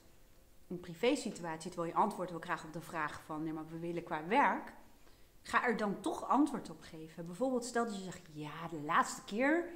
een 0.69 0.81
privé 0.81 1.15
situatie, 1.15 1.71
terwijl 1.71 1.93
je 1.93 1.99
antwoord 1.99 2.31
wil 2.31 2.39
krijgen 2.39 2.67
op 2.67 2.73
de 2.73 2.81
vraag 2.81 3.23
van, 3.25 3.43
nee, 3.43 3.53
maar 3.53 3.67
we 3.67 3.79
willen 3.79 4.05
qua 4.05 4.27
werk, 4.27 4.73
ga 5.43 5.67
er 5.67 5.77
dan 5.77 6.01
toch 6.01 6.29
antwoord 6.29 6.71
op 6.71 6.81
geven. 6.81 7.27
Bijvoorbeeld 7.27 7.65
stel 7.65 7.85
dat 7.85 7.97
je 7.97 8.03
zegt, 8.03 8.29
ja, 8.33 8.69
de 8.71 8.81
laatste 8.81 9.25
keer 9.25 9.69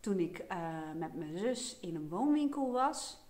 toen 0.00 0.18
ik 0.18 0.44
uh, 0.52 0.56
met 0.96 1.14
mijn 1.14 1.38
zus 1.38 1.80
in 1.80 1.94
een 1.94 2.08
woonwinkel 2.08 2.72
was. 2.72 3.26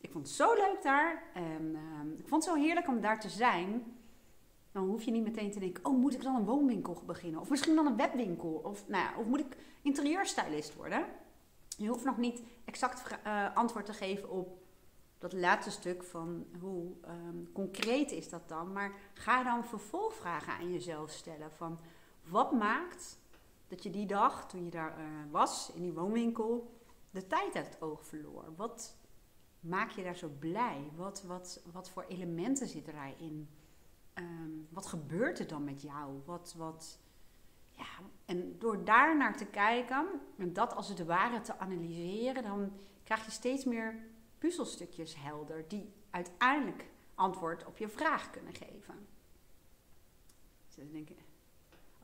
Ik 0.00 0.10
vond 0.10 0.26
het 0.26 0.36
zo 0.36 0.54
leuk 0.54 0.82
daar. 0.82 1.22
En 1.34 1.62
uh, 1.72 2.18
ik 2.18 2.28
vond 2.28 2.44
het 2.44 2.54
zo 2.54 2.60
heerlijk 2.60 2.88
om 2.88 3.00
daar 3.00 3.20
te 3.20 3.28
zijn. 3.28 3.96
Dan 4.72 4.86
hoef 4.86 5.02
je 5.02 5.10
niet 5.10 5.24
meteen 5.24 5.50
te 5.50 5.58
denken: 5.58 5.84
oh, 5.84 5.96
moet 5.98 6.14
ik 6.14 6.22
dan 6.22 6.34
een 6.34 6.44
woonwinkel 6.44 7.02
beginnen? 7.06 7.40
Of 7.40 7.50
misschien 7.50 7.74
dan 7.74 7.86
een 7.86 7.96
webwinkel? 7.96 8.60
Of, 8.64 8.88
nou 8.88 9.04
ja, 9.04 9.18
of 9.18 9.26
moet 9.26 9.40
ik 9.40 9.56
interieurstylist 9.82 10.74
worden? 10.74 11.06
Je 11.76 11.88
hoeft 11.88 12.04
nog 12.04 12.16
niet 12.16 12.42
exact 12.64 13.18
uh, 13.26 13.56
antwoord 13.56 13.86
te 13.86 13.92
geven 13.92 14.30
op 14.30 14.62
dat 15.18 15.32
laatste 15.32 15.70
stuk 15.70 16.02
van 16.02 16.46
hoe 16.60 16.92
um, 17.08 17.52
concreet 17.52 18.10
is 18.10 18.28
dat 18.28 18.48
dan. 18.48 18.72
Maar 18.72 18.92
ga 19.14 19.42
dan 19.42 19.64
vervolgvragen 19.64 20.52
aan 20.52 20.72
jezelf 20.72 21.10
stellen: 21.10 21.52
van 21.52 21.78
wat 22.24 22.52
maakt 22.52 23.18
dat 23.68 23.82
je 23.82 23.90
die 23.90 24.06
dag, 24.06 24.48
toen 24.48 24.64
je 24.64 24.70
daar 24.70 24.98
uh, 24.98 25.04
was, 25.30 25.72
in 25.74 25.82
die 25.82 25.92
woonwinkel, 25.92 26.76
de 27.10 27.26
tijd 27.26 27.56
uit 27.56 27.66
het 27.66 27.82
oog 27.82 28.06
verloor. 28.06 28.54
Wat 28.56 28.96
maak 29.60 29.90
je 29.90 30.02
daar 30.02 30.16
zo 30.16 30.30
blij? 30.38 30.90
Wat, 30.94 31.22
wat, 31.22 31.62
wat 31.72 31.90
voor 31.90 32.04
elementen 32.08 32.68
zitten 32.68 32.92
daarin? 32.92 33.48
Um, 34.14 34.68
wat 34.70 34.86
gebeurt 34.86 35.38
er 35.38 35.46
dan 35.46 35.64
met 35.64 35.82
jou? 35.82 36.20
Wat, 36.24 36.54
wat 36.56 36.98
ja, 37.76 37.86
en 38.24 38.58
door 38.58 38.84
daar 38.84 39.16
naar 39.16 39.36
te 39.36 39.46
kijken 39.46 40.06
en 40.38 40.52
dat 40.52 40.74
als 40.74 40.88
het 40.88 41.04
ware 41.04 41.40
te 41.40 41.58
analyseren, 41.58 42.42
dan 42.42 42.72
krijg 43.04 43.24
je 43.24 43.30
steeds 43.30 43.64
meer 43.64 44.06
puzzelstukjes 44.38 45.16
helder 45.16 45.68
die 45.68 45.92
uiteindelijk 46.10 46.90
antwoord 47.14 47.66
op 47.66 47.76
je 47.76 47.88
vraag 47.88 48.30
kunnen 48.30 48.54
geven. 48.54 49.06
Dus 50.74 50.90
denk 50.90 51.10
ik, 51.10 51.18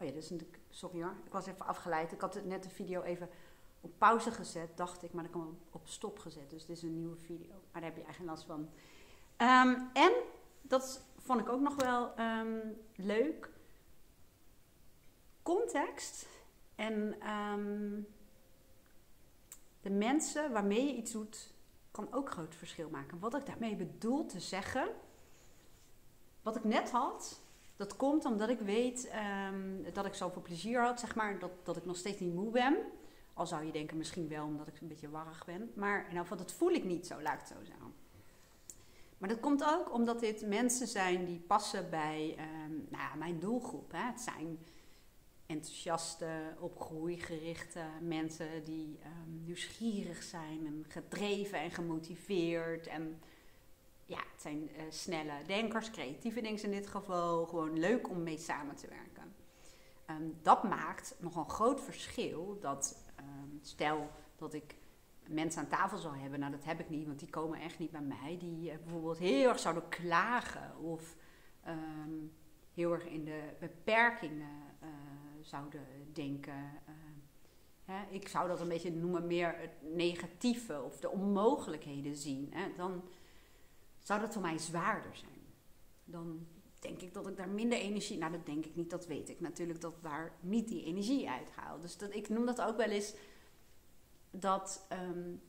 oh 0.01 0.07
ja, 0.07 0.13
een, 0.31 0.55
sorry 0.69 1.03
hoor, 1.03 1.15
ik 1.25 1.33
was 1.33 1.47
even 1.47 1.67
afgeleid. 1.67 2.13
Ik 2.13 2.21
had 2.21 2.45
net 2.45 2.63
de 2.63 2.71
video 2.71 3.03
even 3.03 3.29
op 3.81 3.99
pauze 3.99 4.31
gezet, 4.31 4.77
dacht 4.77 5.03
ik, 5.03 5.13
maar 5.13 5.25
heb 5.25 5.33
hem 5.33 5.59
op 5.71 5.89
stop 5.89 6.19
gezet. 6.19 6.51
Dus 6.51 6.67
dit 6.67 6.77
is 6.77 6.83
een 6.83 6.97
nieuwe 6.97 7.17
video, 7.17 7.53
maar 7.73 7.81
daar 7.81 7.91
heb 7.91 7.97
je 7.97 8.05
eigenlijk 8.05 8.31
last 8.31 8.47
van. 8.47 8.69
Ehm, 9.37 9.81
en 9.93 10.13
dat 10.63 11.05
vond 11.17 11.41
ik 11.41 11.49
ook 11.49 11.61
nog 11.61 11.75
wel 11.75 12.15
ehm, 12.15 12.59
leuk. 12.95 13.51
Context 15.43 16.29
en 16.75 17.21
ehm, 17.21 18.01
de 19.81 19.91
mensen 19.91 20.53
waarmee 20.53 20.87
je 20.87 20.95
iets 20.95 21.13
doet, 21.13 21.55
kan 21.91 22.13
ook 22.13 22.31
groot 22.31 22.55
verschil 22.55 22.89
maken. 22.89 23.19
Wat 23.19 23.35
ik 23.35 23.47
daarmee 23.47 23.77
bedoel 23.77 24.27
te 24.27 24.41
zeggen, 24.41 24.89
wat 26.43 26.57
ik 26.57 26.65
net 26.65 26.91
had, 26.91 27.41
dat 27.77 27.97
komt 27.97 28.25
omdat 28.25 28.49
ik 28.49 28.61
weet 28.61 29.11
um, 29.53 29.87
dat 29.93 30.07
ik 30.07 30.15
zoveel 30.15 30.43
plezier 30.43 30.81
had, 30.81 31.01
zeg 31.01 31.15
maar, 31.15 31.39
dat, 31.39 31.51
dat 31.63 31.77
ik 31.77 31.85
nog 31.85 31.97
steeds 31.97 32.21
niet 32.21 32.35
moe 32.35 32.51
ben. 32.51 32.77
Al 33.35 33.47
zou 33.47 33.65
je 33.65 33.73
denken, 33.73 33.97
misschien 33.97 34.29
wel 34.29 34.45
omdat 34.45 34.67
ik 34.67 34.81
een 34.81 34.89
beetje 34.89 35.11
warrig 35.11 35.45
ben. 35.45 35.71
Maar 35.75 36.07
in 36.11 36.25
dat 36.37 36.53
voel 36.53 36.71
ik 36.71 36.85
niet 36.85 37.07
zo, 37.07 37.23
laat 37.23 37.35
ik 37.35 37.39
het 37.39 37.49
zo. 37.49 37.75
Maar 39.19 39.29
dat 39.29 39.41
komt 39.41 39.65
ook 39.65 39.93
omdat 39.93 40.21
dit 40.21 40.47
mensen 40.47 40.87
zijn 40.87 41.25
die 41.25 41.39
passen 41.39 41.91
bij 41.91 42.37
um, 42.39 42.87
nou, 42.91 43.19
mijn 43.19 43.39
doelgroep. 43.39 43.93
Hè. 43.93 44.07
Het 44.07 44.21
zijn 44.21 44.59
enthousiaste, 45.47 46.55
op 46.59 46.81
groei 46.81 47.21
gerichte 47.21 47.83
mensen 48.01 48.65
die 48.65 48.99
um, 49.05 49.43
nieuwsgierig 49.45 50.23
zijn 50.23 50.67
en 50.67 50.85
gedreven 50.89 51.59
en 51.59 51.71
gemotiveerd. 51.71 52.87
En 52.87 53.21
ja, 54.07 54.19
het 54.33 54.41
zijn 54.41 54.63
uh, 54.63 54.83
snelle 54.89 55.33
denkers, 55.47 55.91
creatieve 55.91 56.41
denkers 56.41 56.63
in 56.63 56.71
dit 56.71 56.87
geval. 56.87 57.47
Gewoon 57.47 57.79
leuk 57.79 58.09
om 58.09 58.23
mee 58.23 58.39
samen 58.39 58.77
te 58.77 58.89
werken. 58.89 59.35
Um, 60.11 60.39
dat 60.43 60.63
maakt 60.63 61.17
nog 61.19 61.37
een 61.37 61.51
groot 61.51 61.81
verschil. 61.81 62.59
Dat 62.61 63.13
um, 63.21 63.59
stel 63.63 64.11
dat 64.37 64.55
ik 64.55 64.75
mensen 65.29 65.63
aan 65.63 65.69
tafel 65.69 65.99
zou 65.99 66.17
hebben, 66.17 66.41
nou 66.41 66.53
dat 66.53 66.65
heb 66.65 66.81
ik 66.81 66.89
niet, 66.89 67.07
want 67.07 67.19
die 67.19 67.31
komen 67.31 67.61
echt 67.61 67.79
niet 67.79 67.91
bij 67.91 68.01
mij. 68.01 68.37
Die 68.41 68.71
uh, 68.71 68.77
bijvoorbeeld 68.85 69.19
heel 69.19 69.49
erg 69.49 69.59
zouden 69.59 69.89
klagen 69.89 70.79
of 70.79 71.17
heel 72.75 72.93
erg 72.93 73.07
in 73.07 73.25
de 73.25 73.43
beperkingen 73.61 74.77
uh, 74.83 74.89
zouden 75.41 75.87
denken. 76.13 76.83
Hè, 77.85 78.05
ik 78.11 78.29
zou 78.29 78.49
dat 78.49 78.61
een 78.61 78.69
beetje 78.69 78.93
noemen 78.93 79.27
meer 79.27 79.55
het 79.59 79.95
negatieve 79.95 80.83
of 80.83 81.01
de 81.01 81.11
onmogelijkheden 81.11 82.17
zien. 82.17 82.51
Hè, 82.53 82.73
dan 82.77 83.03
zou 84.05 84.21
dat 84.21 84.33
voor 84.33 84.43
mij 84.43 84.59
zwaarder 84.59 85.17
zijn. 85.17 85.43
Dan 86.05 86.47
denk 86.79 87.01
ik 87.01 87.15
dat 87.15 87.29
ik 87.29 87.37
daar 87.37 87.49
minder 87.49 87.79
energie. 87.79 88.19
Nou, 88.19 88.33
dat 88.33 88.47
denk 88.47 88.65
ik 88.65 88.75
niet, 88.75 88.91
dat 88.91 89.07
weet 89.07 89.29
ik 89.29 89.41
natuurlijk, 89.41 89.81
dat 89.81 90.03
daar 90.03 90.33
niet 90.41 90.69
die 90.69 90.85
energie 90.85 91.31
uit 91.31 91.51
haal. 91.51 91.81
Dus 91.81 91.97
dat, 91.97 92.15
ik 92.15 92.29
noem 92.29 92.47
dat 92.47 92.61
ook 92.61 92.77
wel 92.77 92.91
eens 92.91 93.15
dat 94.31 94.87
um, 94.93 95.43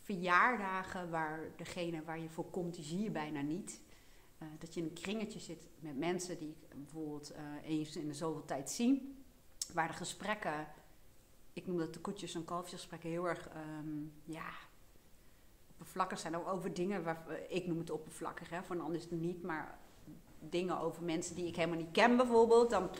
verjaardagen 0.00 1.10
waar 1.10 1.52
degene 1.56 2.04
waar 2.04 2.18
je 2.18 2.28
voor 2.28 2.50
komt, 2.50 2.74
die 2.74 2.84
zie 2.84 3.00
je 3.00 3.10
bijna 3.10 3.40
niet. 3.40 3.80
Uh, 4.42 4.48
dat 4.58 4.74
je 4.74 4.80
in 4.80 4.86
een 4.86 4.92
kringetje 4.92 5.38
zit 5.38 5.66
met 5.78 5.98
mensen 5.98 6.38
die 6.38 6.48
ik 6.48 6.76
bijvoorbeeld 6.76 7.32
uh, 7.32 7.38
eens 7.64 7.96
in 7.96 8.08
de 8.08 8.14
zoveel 8.14 8.44
tijd 8.44 8.70
zie. 8.70 9.16
Waar 9.72 9.88
de 9.88 9.94
gesprekken, 9.94 10.68
ik 11.52 11.66
noem 11.66 11.78
dat 11.78 11.94
de 11.94 12.00
koetjes- 12.00 12.34
en 12.34 12.44
kalfjesgesprekken, 12.44 13.10
heel 13.10 13.28
erg 13.28 13.48
um, 13.78 14.12
ja, 14.24 14.50
oppervlakkig 15.82 16.18
zijn. 16.18 16.36
Ook 16.36 16.48
over 16.48 16.74
dingen 16.74 17.04
waar 17.04 17.26
ik 17.48 17.66
noem 17.66 17.78
het 17.78 17.90
oppervlakkig, 17.90 18.50
hè, 18.50 18.62
voor 18.62 18.76
een 18.76 18.94
is 18.94 19.02
het 19.02 19.10
niet, 19.10 19.42
maar 19.42 19.78
dingen 20.38 20.80
over 20.80 21.02
mensen 21.02 21.34
die 21.34 21.46
ik 21.46 21.56
helemaal 21.56 21.78
niet 21.78 21.92
ken 21.92 22.16
bijvoorbeeld, 22.16 22.70
dan, 22.70 22.90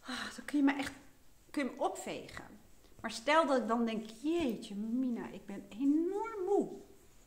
ah, 0.00 0.34
dan 0.36 0.44
kun 0.44 0.58
je 0.58 0.64
me 0.64 0.72
echt 0.72 0.92
kun 1.50 1.64
je 1.64 1.70
me 1.70 1.82
opvegen. 1.82 2.44
Maar 3.00 3.10
stel 3.10 3.46
dat 3.46 3.56
ik 3.56 3.68
dan 3.68 3.84
denk, 3.84 4.04
jeetje 4.22 4.74
Mina, 4.74 5.28
ik 5.28 5.46
ben 5.46 5.64
enorm 5.68 6.44
moe. 6.46 6.68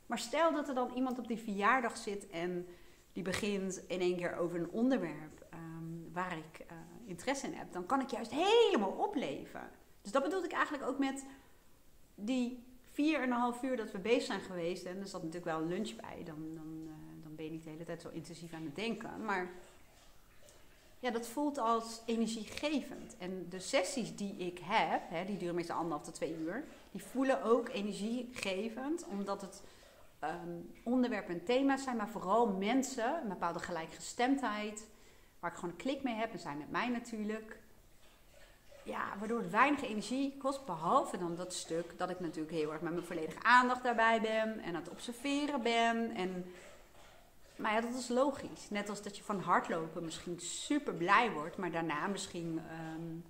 Maar 0.05 0.19
stel 0.19 0.53
dat 0.53 0.67
er 0.67 0.75
dan 0.75 0.93
iemand 0.95 1.19
op 1.19 1.27
die 1.27 1.37
verjaardag 1.37 1.97
zit 1.97 2.29
en 2.29 2.67
die 3.13 3.23
begint 3.23 3.83
in 3.87 3.99
één 3.99 4.17
keer 4.17 4.35
over 4.35 4.59
een 4.59 4.69
onderwerp 4.69 5.45
um, 5.53 6.09
waar 6.13 6.37
ik 6.37 6.65
uh, 6.71 6.77
interesse 7.05 7.47
in 7.47 7.53
heb, 7.53 7.73
dan 7.73 7.85
kan 7.85 8.01
ik 8.01 8.09
juist 8.09 8.31
helemaal 8.31 8.91
opleven. 8.91 9.69
Dus 10.01 10.11
dat 10.11 10.23
bedoelde 10.23 10.45
ik 10.45 10.53
eigenlijk 10.53 10.85
ook 10.85 10.99
met 10.99 11.25
die 12.15 12.72
vier 12.93 13.21
en 13.21 13.31
een 13.31 13.37
half 13.37 13.63
uur 13.63 13.77
dat 13.77 13.91
we 13.91 13.97
bezig 13.97 14.23
zijn 14.23 14.41
geweest. 14.41 14.85
En 14.85 14.99
er 14.99 15.07
zat 15.07 15.23
natuurlijk 15.23 15.51
wel 15.51 15.61
een 15.61 15.67
lunch 15.67 15.95
bij. 15.95 16.23
Dan, 16.23 16.53
dan, 16.53 16.81
uh, 16.85 17.23
dan 17.23 17.35
ben 17.35 17.45
je 17.45 17.51
niet 17.51 17.63
de 17.63 17.69
hele 17.69 17.83
tijd 17.83 18.01
zo 18.01 18.09
intensief 18.09 18.53
aan 18.53 18.63
het 18.63 18.75
denken. 18.75 19.25
Maar 19.25 19.49
ja, 20.99 21.11
dat 21.11 21.27
voelt 21.27 21.57
als 21.57 22.01
energiegevend. 22.05 23.15
En 23.17 23.45
de 23.49 23.59
sessies 23.59 24.15
die 24.15 24.35
ik 24.35 24.59
heb, 24.63 25.01
hè, 25.09 25.25
die 25.25 25.37
duren 25.37 25.55
meestal 25.55 25.77
anderhalf 25.77 26.03
tot 26.03 26.13
twee 26.13 26.37
uur, 26.37 26.63
die 26.91 27.03
voelen 27.03 27.43
ook 27.43 27.69
energiegevend, 27.69 29.05
omdat 29.05 29.41
het 29.41 29.61
um, 30.23 30.71
onderwerpen 30.83 31.33
en 31.33 31.43
thema's 31.43 31.83
zijn, 31.83 31.97
maar 31.97 32.09
vooral 32.09 32.47
mensen, 32.47 33.21
een 33.21 33.27
bepaalde 33.27 33.59
gelijkgestemdheid, 33.59 34.87
waar 35.39 35.51
ik 35.51 35.57
gewoon 35.57 35.71
een 35.71 35.81
klik 35.81 36.03
mee 36.03 36.15
heb, 36.15 36.31
en 36.31 36.39
zijn 36.39 36.57
met 36.57 36.71
mij 36.71 36.87
natuurlijk. 36.87 37.57
Ja, 38.83 39.13
waardoor 39.19 39.39
het 39.39 39.51
weinig 39.51 39.83
energie 39.83 40.37
kost, 40.37 40.65
behalve 40.65 41.17
dan 41.17 41.35
dat 41.35 41.53
stuk 41.53 41.97
dat 41.97 42.09
ik 42.09 42.19
natuurlijk 42.19 42.53
heel 42.53 42.71
erg 42.71 42.81
met 42.81 42.93
mijn 42.93 43.05
volledige 43.05 43.43
aandacht 43.43 43.83
daarbij 43.83 44.21
ben 44.21 44.59
en 44.59 44.75
aan 44.75 44.81
het 44.81 44.89
observeren 44.89 45.61
ben. 45.61 46.15
En, 46.15 46.53
maar 47.55 47.73
ja, 47.73 47.81
dat 47.81 47.93
is 47.93 48.07
logisch. 48.07 48.69
Net 48.69 48.89
als 48.89 49.01
dat 49.01 49.17
je 49.17 49.23
van 49.23 49.39
hardlopen 49.39 50.03
misschien 50.03 50.39
super 50.39 50.93
blij 50.93 51.31
wordt, 51.31 51.57
maar 51.57 51.71
daarna 51.71 52.07
misschien, 52.07 52.61
um, 52.97 53.23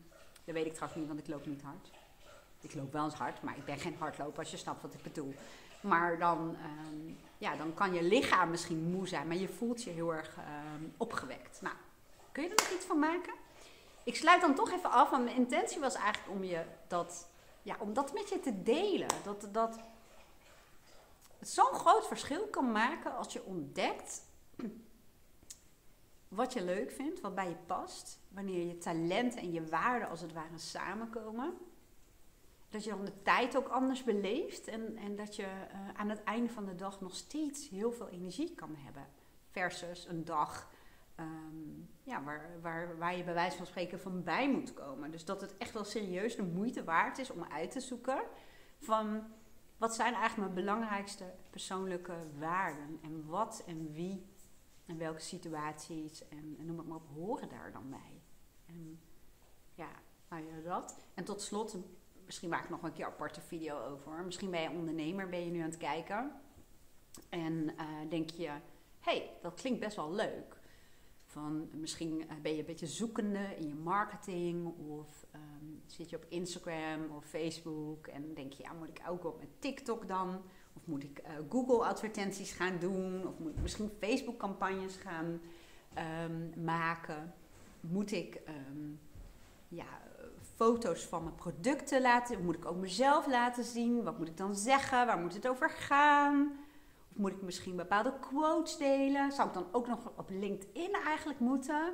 dat 0.46 0.56
weet 0.56 0.66
ik 0.66 0.74
trouwens 0.74 1.00
niet, 1.00 1.08
want 1.08 1.20
ik 1.20 1.28
loop 1.28 1.46
niet 1.46 1.62
hard. 1.62 1.92
Ik 2.62 2.74
loop 2.74 2.92
wel 2.92 3.04
eens 3.04 3.14
hard, 3.14 3.42
maar 3.42 3.58
ik 3.58 3.66
ben 3.66 3.80
geen 3.80 3.96
hardloper 4.00 4.40
als 4.40 4.52
je 4.52 4.58
snapt 4.58 4.82
wat 4.82 4.94
ik 4.94 5.04
bedoel. 5.04 5.34
Maar 5.82 6.18
dan, 6.18 6.40
um, 6.40 7.18
ja, 7.38 7.56
dan 7.56 7.74
kan 7.74 7.94
je 7.94 8.04
lichaam 8.04 8.50
misschien 8.50 8.92
moe 8.92 9.08
zijn, 9.08 9.28
maar 9.28 9.38
je 9.38 9.48
voelt 9.48 9.84
je 9.84 9.90
heel 9.90 10.14
erg 10.14 10.38
um, 10.38 10.94
opgewekt. 10.98 11.62
Nou, 11.62 11.76
kun 12.32 12.44
je 12.44 12.50
er 12.50 12.64
nog 12.64 12.72
iets 12.72 12.86
van 12.86 13.00
maken? 13.00 13.34
Ik 14.04 14.16
sluit 14.16 14.42
dan 14.42 14.56
toch 14.56 14.72
even 14.72 14.92
af, 14.92 15.10
want 15.10 15.24
mijn 15.24 15.36
intentie 15.36 15.80
was 15.80 15.96
eigenlijk 15.96 16.34
om, 16.36 16.44
je 16.44 16.66
dat, 16.88 17.28
ja, 17.62 17.76
om 17.80 17.94
dat 17.94 18.14
met 18.14 18.30
je 18.30 18.40
te 18.40 18.64
delen. 18.64 19.08
Dat, 19.24 19.48
dat 19.52 19.80
het 21.40 21.50
zo'n 21.50 21.74
groot 21.74 22.08
verschil 22.08 22.48
kan 22.48 22.72
maken 22.72 23.16
als 23.16 23.34
je 23.34 23.44
ontdekt 23.44 24.22
wat 26.28 26.54
je 26.54 26.64
leuk 26.64 26.92
vindt, 26.92 27.22
wat 27.22 27.36
bij 27.36 27.50
je 27.50 27.56
past. 27.66 28.20
Wanneer 28.30 28.68
je 28.68 28.78
talent 28.78 29.36
en 29.36 29.52
je 29.52 29.66
waarden 29.66 30.10
als 30.10 30.22
het 30.22 30.34
ware 30.34 30.58
samenkomen 30.58 31.58
dat 32.74 32.84
je 32.84 32.90
dan 32.90 33.06
de 33.06 33.22
tijd 33.22 33.56
ook 33.56 33.68
anders 33.68 34.04
beleeft 34.04 34.68
en, 34.68 34.98
en 34.98 35.16
dat 35.16 35.36
je 35.36 35.44
uh, 35.44 35.90
aan 35.94 36.10
het 36.10 36.24
einde 36.24 36.50
van 36.50 36.66
de 36.66 36.76
dag 36.76 37.02
nog 37.02 37.16
steeds 37.16 37.70
heel 37.70 37.92
veel 37.92 38.10
energie 38.10 38.56
kan 38.56 38.76
hebben. 38.78 39.08
Versus 39.52 40.08
een 40.08 40.26
dag 40.26 40.70
um, 41.24 41.89
ja, 42.03 42.24
waar, 42.24 42.62
waar, 42.62 42.98
waar 42.98 43.18
je 43.18 43.24
bij 43.24 43.34
wijze 43.34 43.58
van 43.58 43.65
spreken 43.65 44.00
van 44.00 44.24
bij 44.24 44.50
moet 44.50 44.74
komen. 44.74 45.12
Dus 45.12 45.25
dat 45.25 45.42
het 45.42 45.58
echt 45.58 45.74
wel 45.74 45.84
serieus 45.84 46.36
de 46.36 46.44
moeite 46.44 46.84
waard 46.84 47.18
is 47.18 47.30
om 47.30 47.44
uit 47.44 47.72
te 47.72 47.80
zoeken 47.80 48.24
van 48.80 49.24
wat 49.77 49.96
zijn 49.96 50.13
eigenlijk 50.13 50.53
mijn 50.53 50.65
belangrijkste 50.65 51.34
persoonlijke 51.50 52.15
waarden 52.39 53.00
en 53.01 53.25
wat 53.25 53.63
en 53.68 53.92
wie 53.92 54.25
en 54.86 54.98
welke 54.98 55.22
situaties 55.22 56.27
en, 56.27 56.58
noem 56.60 56.77
het 56.77 56.88
maar 56.88 56.98
op, 56.98 57.08
horen 57.13 57.50
daar 57.50 57.72
dan 57.72 57.89
bij. 57.89 58.22
En 58.65 59.00
ja, 59.74 59.89
nou 60.30 60.44
ja, 60.46 60.70
dat. 60.70 60.98
En 61.13 61.24
tot 61.24 61.42
slot 61.42 61.77
misschien 62.25 62.50
maak 62.50 62.63
ik 62.63 62.70
nog 62.70 62.84
een 62.84 62.94
keer 62.94 63.06
een 63.06 63.12
aparte 63.12 63.42
video 63.42 63.80
over. 63.80 64.24
Misschien 64.24 64.51
ben 64.51 64.62
je 64.62 64.70
ondernemer, 64.70 65.30
ben 65.30 65.46
je 65.46 65.51
nu 65.51 65.60
aan 65.60 65.70
het 65.70 65.77
kijken. 65.77 66.32
En 67.30 67.53
uh, 67.53 68.10
denk 68.10 68.30
je, 68.30 68.51
hey, 69.00 69.32
dat 69.42 69.53
klinkt 69.53 69.80
best 69.80 69.96
wel 69.96 70.12
leuk. 70.12 70.62
Van, 71.34 71.70
misschien 71.72 72.24
ben 72.42 72.52
je 72.52 72.60
een 72.60 72.66
beetje 72.66 72.88
zoekende 72.88 73.56
in 73.58 73.68
je 73.68 73.75
marketing 73.75 74.74
of 74.78 75.25
um, 75.36 75.82
zit 75.86 76.10
je 76.10 76.16
op 76.16 76.25
Instagram 76.30 77.10
of 77.16 77.25
Facebook 77.25 78.08
en 78.08 78.34
denk 78.34 78.54
je, 78.54 78.63
ja, 78.63 78.74
moet 78.74 78.88
ik 78.88 79.02
ook 79.10 79.25
op 79.25 79.40
met 79.40 79.48
TikTok 79.60 80.08
dan? 80.08 80.42
Of 80.74 80.86
moet 80.86 81.04
ik 81.04 81.22
uh, 81.22 81.32
Google 81.50 81.86
advertenties 81.86 82.52
gaan 82.52 82.80
doen? 82.80 83.28
Of 83.28 83.40
moet 83.40 83.52
ik 83.52 83.62
misschien 83.62 83.92
Facebook 84.00 84.38
campagnes 84.38 84.96
gaan 84.96 85.42
um, 86.25 86.63
maken? 86.63 87.34
Moet 87.80 88.12
ik 88.12 88.42
um, 88.48 89.00
ja, 89.68 90.02
foto's 90.56 91.04
van 91.04 91.24
mijn 91.24 91.36
producten 91.36 92.02
laten? 92.02 92.46
Moet 92.46 92.56
ik 92.56 92.66
ook 92.66 92.78
mezelf 92.78 93.28
laten 93.28 93.63
zien? 93.63 94.04
Wat 94.04 94.18
moet 94.18 94.28
ik 94.28 94.38
dan 94.38 94.56
zeggen? 94.56 95.06
Waar 95.06 95.20
moet 95.20 95.34
het 95.34 95.48
over 95.48 95.70
gaan? 95.70 96.52
Moet 97.13 97.32
ik 97.32 97.41
misschien 97.41 97.75
bepaalde 97.75 98.13
quotes 98.20 98.77
delen? 98.77 99.32
Zou 99.32 99.48
ik 99.48 99.53
dan 99.53 99.67
ook 99.72 99.88
nog 99.88 100.12
op 100.17 100.29
LinkedIn 100.29 100.93
eigenlijk 100.93 101.39
moeten? 101.39 101.93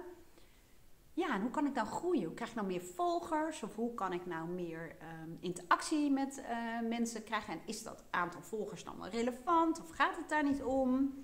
ja, 1.19 1.33
en 1.33 1.41
hoe 1.41 1.51
kan 1.51 1.65
ik 1.65 1.73
nou 1.73 1.87
groeien? 1.87 2.25
Hoe 2.25 2.33
krijg 2.33 2.49
ik 2.49 2.55
nou 2.55 2.67
meer 2.67 2.81
volgers? 2.81 3.63
Of 3.63 3.75
hoe 3.75 3.93
kan 3.93 4.13
ik 4.13 4.25
nou 4.25 4.47
meer 4.47 4.95
ehm, 4.99 5.29
interactie 5.39 6.11
met 6.11 6.41
uh, 6.49 6.89
mensen 6.89 7.23
krijgen? 7.23 7.53
En 7.53 7.59
is 7.65 7.83
dat 7.83 8.03
aantal 8.09 8.41
volgers 8.41 8.83
dan 8.83 8.97
wel 8.97 9.09
relevant? 9.09 9.81
Of 9.81 9.89
gaat 9.89 10.15
het 10.15 10.29
daar 10.29 10.43
niet 10.43 10.63
om? 10.63 11.23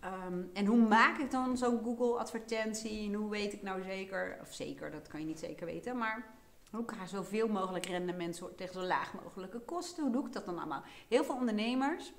Ehm, 0.00 0.42
en 0.52 0.66
hoe 0.66 0.88
maak 0.88 1.18
ik 1.18 1.30
dan 1.30 1.56
zo'n 1.56 1.80
Google-advertentie? 1.84 3.08
En 3.08 3.14
hoe 3.14 3.30
weet 3.30 3.52
ik 3.52 3.62
nou 3.62 3.82
zeker, 3.82 4.38
of 4.40 4.52
zeker, 4.52 4.90
dat 4.90 5.08
kan 5.08 5.20
je 5.20 5.26
niet 5.26 5.38
zeker 5.38 5.66
weten, 5.66 5.98
maar 5.98 6.26
hoe 6.70 6.84
krijg 6.84 7.02
ik 7.02 7.08
zoveel 7.08 7.48
mogelijk 7.48 7.86
rendement 7.86 8.42
tegen 8.56 8.74
zo 8.74 8.82
laag 8.82 9.14
mogelijke 9.14 9.60
kosten? 9.60 10.02
Hoe 10.02 10.12
doe 10.12 10.26
ik 10.26 10.32
dat 10.32 10.44
dan 10.44 10.58
allemaal? 10.58 10.82
Heel 11.08 11.24
veel 11.24 11.34
ondernemers 11.34 12.12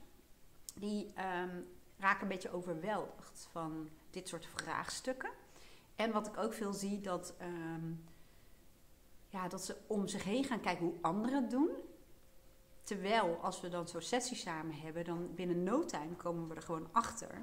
die 0.73 1.11
ehm, 1.15 1.61
raken 1.97 2.21
een 2.21 2.27
beetje 2.27 2.53
overweldigd 2.53 3.47
van 3.51 3.89
dit 4.09 4.27
soort 4.27 4.45
vraagstukken. 4.45 5.31
En 5.95 6.11
wat 6.11 6.27
ik 6.27 6.37
ook 6.37 6.53
veel 6.53 6.73
zie, 6.73 7.01
dat, 7.01 7.33
ehm, 7.37 7.91
ja, 9.29 9.47
dat 9.47 9.65
ze 9.65 9.77
om 9.87 10.07
zich 10.07 10.23
heen 10.23 10.43
gaan 10.43 10.61
kijken 10.61 10.85
hoe 10.85 10.97
anderen 11.01 11.41
het 11.41 11.51
doen. 11.51 11.69
Terwijl 12.83 13.35
als 13.41 13.61
we 13.61 13.69
dan 13.69 13.87
zo'n 13.87 14.01
sessie 14.01 14.37
samen 14.37 14.75
hebben, 14.75 15.05
dan 15.05 15.35
binnen 15.35 15.63
no 15.63 15.85
time 15.85 16.15
komen 16.15 16.47
we 16.47 16.55
er 16.55 16.61
gewoon 16.61 16.87
achter 16.91 17.41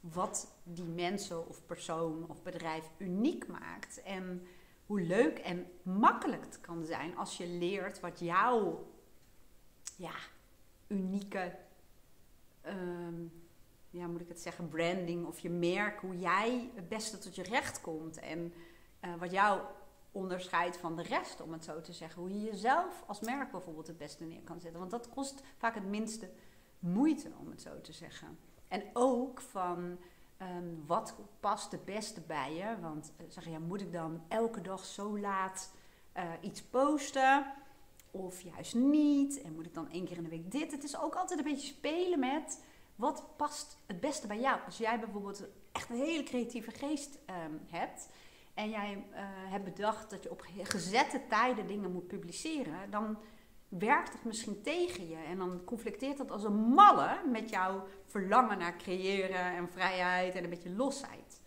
wat 0.00 0.54
die 0.62 0.84
mensen 0.84 1.48
of 1.48 1.66
persoon 1.66 2.28
of 2.28 2.42
bedrijf 2.42 2.90
uniek 2.98 3.46
maakt. 3.46 4.02
En 4.02 4.46
hoe 4.86 5.00
leuk 5.00 5.38
en 5.38 5.66
makkelijk 5.82 6.44
het 6.44 6.60
kan 6.60 6.84
zijn 6.84 7.16
als 7.16 7.36
je 7.36 7.46
leert 7.46 8.00
wat 8.00 8.18
jouw 8.18 8.86
ja, 9.96 10.14
unieke, 10.86 11.56
ehm, 12.66 13.26
ja, 13.90 14.06
moet 14.06 14.20
ik 14.20 14.28
het 14.28 14.40
zeggen, 14.40 14.68
branding 14.68 15.26
of 15.26 15.38
je 15.38 15.50
merk, 15.50 16.00
hoe 16.00 16.18
jij 16.18 16.70
het 16.74 16.88
beste 16.88 17.18
tot 17.18 17.34
je 17.34 17.42
recht 17.42 17.80
komt. 17.80 18.18
En 18.18 18.52
uh, 19.04 19.14
wat 19.18 19.30
jou 19.30 19.60
onderscheidt 20.12 20.76
van 20.76 20.96
de 20.96 21.02
rest, 21.02 21.40
om 21.40 21.52
het 21.52 21.64
zo 21.64 21.80
te 21.80 21.92
zeggen. 21.92 22.22
Hoe 22.22 22.30
je 22.30 22.44
jezelf 22.44 23.04
als 23.06 23.20
merk 23.20 23.50
bijvoorbeeld 23.50 23.86
het 23.86 23.98
beste 23.98 24.24
neer 24.24 24.42
kan 24.42 24.60
zetten. 24.60 24.78
Want 24.78 24.90
dat 24.90 25.08
kost 25.08 25.42
vaak 25.56 25.74
het 25.74 25.86
minste 25.86 26.30
moeite, 26.78 27.30
om 27.40 27.50
het 27.50 27.62
zo 27.62 27.80
te 27.80 27.92
zeggen. 27.92 28.38
En 28.68 28.82
ook 28.92 29.40
van 29.40 29.98
ehm, 30.36 30.86
wat 30.86 31.14
past 31.40 31.72
het 31.72 31.84
beste 31.84 32.20
bij 32.20 32.54
je. 32.54 32.80
Want 32.80 33.12
uh, 33.20 33.26
zeg 33.28 33.44
je, 33.44 33.50
ja, 33.50 33.58
moet 33.58 33.80
ik 33.80 33.92
dan 33.92 34.22
elke 34.28 34.60
dag 34.60 34.84
zo 34.84 35.18
laat 35.18 35.72
uh, 36.16 36.22
iets 36.40 36.62
posten? 36.62 37.46
Of 38.16 38.40
juist 38.40 38.74
niet? 38.74 39.42
En 39.42 39.54
moet 39.54 39.66
ik 39.66 39.74
dan 39.74 39.90
één 39.90 40.04
keer 40.04 40.16
in 40.16 40.22
de 40.22 40.28
week 40.28 40.50
dit? 40.50 40.72
Het 40.72 40.84
is 40.84 40.98
ook 40.98 41.14
altijd 41.14 41.38
een 41.38 41.44
beetje 41.44 41.66
spelen 41.66 42.18
met 42.18 42.64
wat 42.94 43.36
past 43.36 43.78
het 43.86 44.00
beste 44.00 44.26
bij 44.26 44.40
jou. 44.40 44.60
Als 44.66 44.78
jij 44.78 45.00
bijvoorbeeld 45.00 45.42
echt 45.72 45.90
een 45.90 45.96
hele 45.96 46.22
creatieve 46.22 46.70
geest 46.70 47.18
um, 47.44 47.60
hebt. 47.66 48.08
En 48.54 48.70
jij 48.70 49.06
uh, 49.10 49.18
hebt 49.50 49.64
bedacht 49.64 50.10
dat 50.10 50.22
je 50.22 50.30
op 50.30 50.42
gezette 50.62 51.20
tijden 51.28 51.66
dingen 51.66 51.92
moet 51.92 52.06
publiceren. 52.06 52.90
Dan 52.90 53.18
werkt 53.68 54.12
het 54.12 54.24
misschien 54.24 54.62
tegen 54.62 55.08
je. 55.08 55.16
En 55.16 55.38
dan 55.38 55.64
conflicteert 55.64 56.16
dat 56.16 56.30
als 56.30 56.44
een 56.44 56.56
malle 56.56 57.20
met 57.30 57.50
jouw 57.50 57.86
verlangen 58.06 58.58
naar 58.58 58.76
creëren 58.76 59.56
en 59.56 59.68
vrijheid 59.68 60.34
en 60.34 60.44
een 60.44 60.50
beetje 60.50 60.74
losheid. 60.74 61.40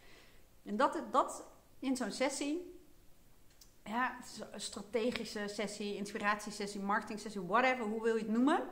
En 0.63 0.77
dat, 0.77 1.03
dat 1.11 1.45
in 1.79 1.95
zo'n 1.95 2.11
sessie, 2.11 2.78
ja, 3.89 4.17
strategische 4.55 5.47
sessie, 5.47 5.95
inspiratiesessie, 5.95 6.81
marketingsessie, 6.81 7.41
whatever, 7.41 7.85
hoe 7.85 8.01
wil 8.01 8.15
je 8.15 8.23
het 8.23 8.31
noemen, 8.31 8.63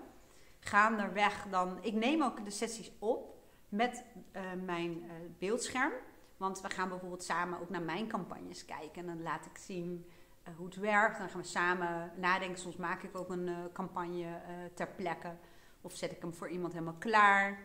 gaandeweg 0.60 1.46
dan. 1.50 1.84
Ik 1.84 1.94
neem 1.94 2.24
ook 2.24 2.46
de 2.46 2.52
sessies 2.52 2.92
op 3.00 3.38
met 3.70 4.04
uh, 4.36 4.42
mijn 4.66 5.04
uh, 5.04 5.12
beeldscherm. 5.40 5.94
Want 6.38 6.62
we 6.62 6.70
gaan 6.70 6.90
bijvoorbeeld 6.90 7.24
samen 7.24 7.60
ook 7.60 7.70
naar 7.70 7.82
mijn 7.82 8.08
campagnes 8.08 8.66
kijken. 8.66 9.02
En 9.02 9.06
dan 9.06 9.22
laat 9.22 9.46
ik 9.46 9.58
zien 9.58 10.06
uh, 10.48 10.56
hoe 10.56 10.66
het 10.66 10.76
werkt. 10.76 11.18
Dan 11.18 11.30
gaan 11.30 11.42
we 11.42 11.48
samen 11.48 12.12
nadenken. 12.16 12.60
Soms 12.60 12.76
maak 12.76 13.04
ik 13.04 13.18
ook 13.18 13.30
een 13.30 13.50
campagne 13.74 14.42
ter 14.74 14.88
plekke. 14.88 15.36
Of 15.82 15.96
zet 15.96 16.12
ik 16.12 16.22
hem 16.22 16.34
voor 16.34 16.50
iemand 16.50 16.74
helemaal 16.74 17.00
klaar. 17.00 17.60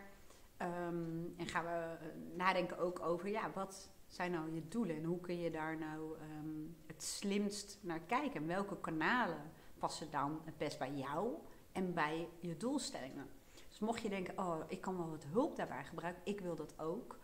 Um, 0.58 1.34
en 1.36 1.46
gaan 1.46 1.64
we 1.64 1.96
nadenken 2.36 2.78
ook 2.78 3.00
over, 3.00 3.28
ja, 3.28 3.50
wat 3.54 3.90
zijn 4.12 4.30
nou 4.30 4.54
je 4.54 4.68
doelen? 4.68 4.96
En 4.96 5.04
hoe 5.04 5.20
kun 5.20 5.40
je 5.40 5.50
daar 5.50 5.78
nou 5.78 6.16
um, 6.20 6.76
het 6.86 7.02
slimst 7.02 7.78
naar 7.80 8.00
kijken? 8.00 8.40
En 8.40 8.46
welke 8.46 8.80
kanalen 8.80 9.50
passen 9.78 10.10
dan 10.10 10.40
het 10.44 10.56
best 10.56 10.78
bij 10.78 10.92
jou 10.92 11.34
en 11.72 11.94
bij 11.94 12.28
je 12.40 12.56
doelstellingen? 12.56 13.28
Dus 13.68 13.78
mocht 13.78 14.02
je 14.02 14.08
denken, 14.08 14.38
oh, 14.38 14.60
ik 14.66 14.80
kan 14.80 14.96
wel 14.96 15.10
wat 15.10 15.24
hulp 15.24 15.56
daarbij 15.56 15.84
gebruiken. 15.84 16.22
Ik 16.24 16.40
wil 16.40 16.56
dat 16.56 16.78
ook. 16.78 17.18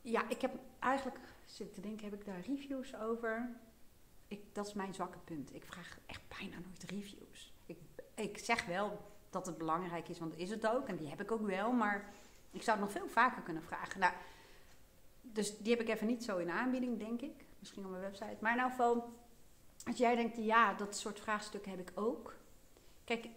Ja, 0.00 0.28
ik 0.28 0.40
heb 0.40 0.54
eigenlijk, 0.78 1.18
zit 1.44 1.74
te 1.74 1.80
denken, 1.80 2.04
heb 2.04 2.20
ik 2.20 2.24
daar 2.24 2.40
reviews 2.40 2.96
over? 2.96 3.60
ik, 4.30 4.54
dat 4.54 4.66
is 4.66 4.72
mijn 4.72 4.94
zwakke 4.94 5.18
punt. 5.18 5.54
Ik 5.54 5.64
vraag 5.64 5.98
echt 6.06 6.22
bijna 6.38 6.56
nooit 6.58 6.82
reviews. 6.82 7.52
Ik, 7.66 7.78
ik 8.14 8.38
zeg 8.38 8.66
wel 8.66 9.00
dat 9.30 9.46
het 9.46 9.58
belangrijk 9.58 10.08
is, 10.08 10.18
want 10.18 10.36
is 10.36 10.50
het 10.50 10.66
ook. 10.66 10.88
En 10.88 10.96
die 10.96 11.08
heb 11.08 11.20
ik 11.20 11.32
ook 11.32 11.46
wel. 11.46 11.72
Maar 11.72 12.12
ik 12.50 12.62
zou 12.62 12.78
het 12.78 12.86
nog 12.86 12.96
veel 12.96 13.08
vaker 13.08 13.42
kunnen 13.42 13.62
vragen. 13.62 14.00
Nou, 14.00 14.12
dus 15.32 15.58
die 15.58 15.72
heb 15.72 15.80
ik 15.80 15.88
even 15.88 16.06
niet 16.06 16.24
zo 16.24 16.36
in 16.36 16.50
aanbieding, 16.50 16.98
denk 16.98 17.20
ik. 17.20 17.44
Misschien 17.58 17.84
op 17.84 17.90
mijn 17.90 18.02
website. 18.02 18.36
Maar 18.40 18.52
ieder 18.52 18.70
geval, 18.70 19.12
als 19.84 19.96
jij 19.96 20.16
denkt, 20.16 20.36
ja, 20.36 20.74
dat 20.74 20.96
soort 20.96 21.20
vraagstukken 21.20 21.70
heb 21.70 21.80
ik 21.80 21.92
ook. 21.94 22.34
Kijk, 23.04 23.28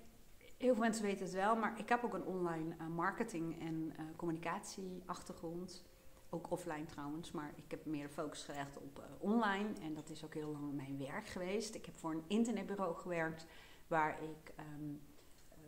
heel 0.57 0.73
veel 0.73 0.83
mensen 0.83 1.03
weten 1.03 1.25
het 1.25 1.33
wel, 1.33 1.55
maar 1.55 1.79
ik 1.79 1.89
heb 1.89 2.03
ook 2.03 2.13
een 2.13 2.25
online 2.25 2.75
uh, 2.81 2.87
marketing 2.87 3.61
en 3.61 3.93
uh, 3.99 4.05
communicatie 4.15 5.03
achtergrond. 5.05 5.83
Ook 6.29 6.51
offline 6.51 6.85
trouwens, 6.85 7.31
maar 7.31 7.51
ik 7.55 7.71
heb 7.71 7.85
meer 7.85 8.09
focus 8.09 8.43
gelegd 8.43 8.77
op 8.77 8.99
uh, 8.99 9.05
online. 9.19 9.69
En 9.81 9.93
dat 9.93 10.09
is 10.09 10.25
ook 10.25 10.33
heel 10.33 10.51
lang 10.51 10.73
mijn 10.73 10.97
werk 10.97 11.27
geweest. 11.27 11.75
Ik 11.75 11.85
heb 11.85 11.97
voor 11.97 12.11
een 12.11 12.23
internetbureau 12.27 12.95
gewerkt 12.95 13.45
waar 13.87 14.23
ik 14.23 14.53
uh, 14.59 14.65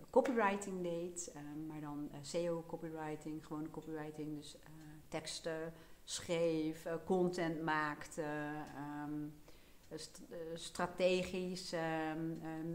copywriting 0.10 0.82
deed. 0.82 1.34
Um, 1.36 1.66
maar 1.66 1.82
dan 1.82 2.10
uh, 2.12 2.18
SEO 2.22 2.64
copywriting, 2.68 3.46
gewone 3.46 3.70
copywriting. 3.70 4.36
Dus 4.36 4.58
teksten 5.08 5.74
schreef, 6.06 6.88
content 7.06 7.62
maakte. 7.62 8.24
Um, 9.06 9.34
st 9.96 10.22
strategisch 10.54 11.74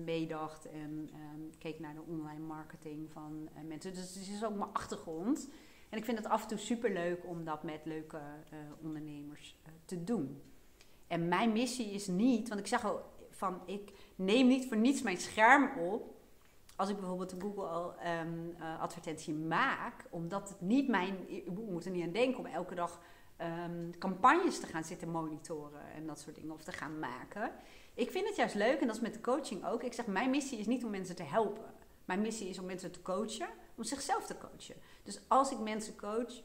meedacht 0.05 0.69
en 0.71 1.11
keek 1.59 1.81
naar 1.81 1.95
de 1.95 2.03
online 2.07 2.45
marketing 2.45 3.13
van 3.13 3.49
mensen. 3.67 3.95
Dus 3.95 4.15
het 4.15 4.29
is 4.29 4.45
ook 4.45 4.57
mijn 4.57 4.73
achtergrond. 4.73 5.49
En 5.89 5.99
ik 5.99 6.05
vind 6.05 6.19
het 6.19 6.27
af 6.27 6.43
en 6.43 6.49
toe 6.49 6.59
super 6.59 6.93
leuk 6.93 7.27
om 7.27 7.45
dat 7.45 7.63
met 7.63 7.81
leuke 7.85 8.21
ondernemers 8.83 9.59
te 9.85 10.05
doen. 10.05 10.43
En 11.07 11.29
mijn 11.29 11.53
missie 11.53 11.91
is 11.91 12.07
niet, 12.07 12.49
want 12.49 12.61
ik 12.61 12.67
zeg 12.67 12.85
al 12.85 13.03
van 13.31 13.63
ik 13.67 13.93
neem 14.15 14.47
niet 14.47 14.67
voor 14.67 14.77
niets 14.77 15.03
mijn 15.03 15.19
scherm 15.19 15.79
op. 15.79 16.19
Als 16.77 16.89
ik 16.89 16.97
bijvoorbeeld 16.97 17.33
een 17.33 17.41
Google 17.41 17.95
advertentie 18.81 19.35
maak, 19.35 20.07
omdat 20.11 20.49
het 20.49 20.61
niet 20.61 20.89
mijn. 20.89 21.31
Ik 21.31 21.51
moet 21.51 21.85
er 21.85 21.91
niet 21.91 22.05
aan 22.05 22.13
denken 22.13 22.39
om 22.39 22.47
elke 22.47 22.75
dag 22.75 23.01
um, 23.43 23.99
campagnes 23.99 24.61
te 24.61 24.67
gaan 24.67 24.85
zitten 24.85 25.11
monitoren 25.11 25.93
en 25.95 26.07
dat 26.07 26.21
soort 26.21 26.35
dingen 26.35 26.55
of 26.55 26.63
te 26.63 26.73
gaan 26.73 26.99
maken. 26.99 27.53
Ik 27.95 28.11
vind 28.11 28.27
het 28.27 28.37
juist 28.37 28.55
leuk 28.55 28.81
en 28.81 28.87
dat 28.87 28.97
is 28.97 29.03
met 29.03 29.15
de 29.15 29.21
coaching 29.21 29.67
ook. 29.67 29.83
Ik 29.83 29.93
zeg, 29.93 30.07
mijn 30.07 30.31
missie 30.31 30.59
is 30.59 30.67
niet 30.67 30.85
om 30.85 30.91
mensen 30.91 31.17
te 31.17 31.23
helpen. 31.23 31.75
Mijn 32.05 32.21
missie 32.21 32.49
is 32.49 32.59
om 32.59 32.65
mensen 32.65 32.93
te 32.93 33.03
coachen, 33.03 33.49
om 33.75 33.85
zichzelf 33.85 34.27
te 34.27 34.39
coachen. 34.39 34.77
Dus 35.03 35.21
als 35.29 35.51
ik 35.51 35.59
mensen 35.59 35.97
coach 35.97 36.43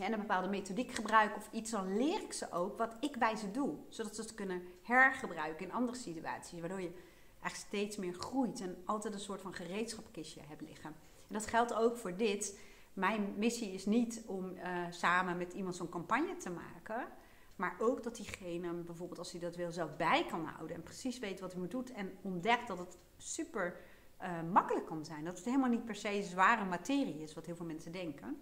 en 0.00 0.12
een 0.12 0.20
bepaalde 0.20 0.48
methodiek 0.48 0.90
gebruik 0.90 1.36
of 1.36 1.48
iets, 1.52 1.70
dan 1.70 1.96
leer 1.96 2.22
ik 2.22 2.32
ze 2.32 2.52
ook 2.52 2.78
wat 2.78 2.96
ik 3.00 3.18
bij 3.18 3.36
ze 3.36 3.50
doe. 3.50 3.74
Zodat 3.88 4.14
ze 4.14 4.20
het 4.20 4.34
kunnen 4.34 4.62
hergebruiken 4.82 5.66
in 5.66 5.72
andere 5.72 5.98
situaties. 5.98 6.60
Waardoor 6.60 6.80
je 6.80 6.92
eigenlijk 7.40 7.54
steeds 7.54 7.96
meer 7.96 8.14
groeit 8.14 8.60
en 8.60 8.82
altijd 8.84 9.14
een 9.14 9.20
soort 9.20 9.40
van 9.40 9.54
gereedschapkistje 9.54 10.40
hebt 10.48 10.60
liggen. 10.60 10.94
En 11.28 11.34
dat 11.34 11.46
geldt 11.46 11.74
ook 11.74 11.96
voor 11.96 12.16
dit. 12.16 12.58
Mijn 12.92 13.34
missie 13.36 13.72
is 13.72 13.86
niet 13.86 14.22
om 14.26 14.56
uh, 14.56 14.86
samen 14.90 15.36
met 15.36 15.52
iemand 15.52 15.76
zo'n 15.76 15.88
campagne 15.88 16.36
te 16.36 16.50
maken. 16.50 17.08
Maar 17.56 17.76
ook 17.78 18.02
dat 18.02 18.16
diegene 18.16 18.72
bijvoorbeeld 18.72 19.18
als 19.18 19.30
hij 19.30 19.40
dat 19.40 19.56
wil 19.56 19.72
zelf 19.72 19.96
bij 19.96 20.26
kan 20.26 20.44
houden. 20.44 20.76
En 20.76 20.82
precies 20.82 21.18
weet 21.18 21.40
wat 21.40 21.52
hij 21.52 21.60
moet 21.60 21.70
doen. 21.70 21.86
En 21.94 22.12
ontdekt 22.22 22.68
dat 22.68 22.78
het 22.78 22.98
super 23.16 23.80
uh, 24.22 24.42
makkelijk 24.52 24.86
kan 24.86 25.04
zijn. 25.04 25.24
Dat 25.24 25.36
het 25.36 25.44
helemaal 25.44 25.70
niet 25.70 25.84
per 25.84 25.94
se 25.94 26.22
zware 26.22 26.64
materie 26.64 27.22
is, 27.22 27.34
wat 27.34 27.46
heel 27.46 27.56
veel 27.56 27.66
mensen 27.66 27.92
denken. 27.92 28.40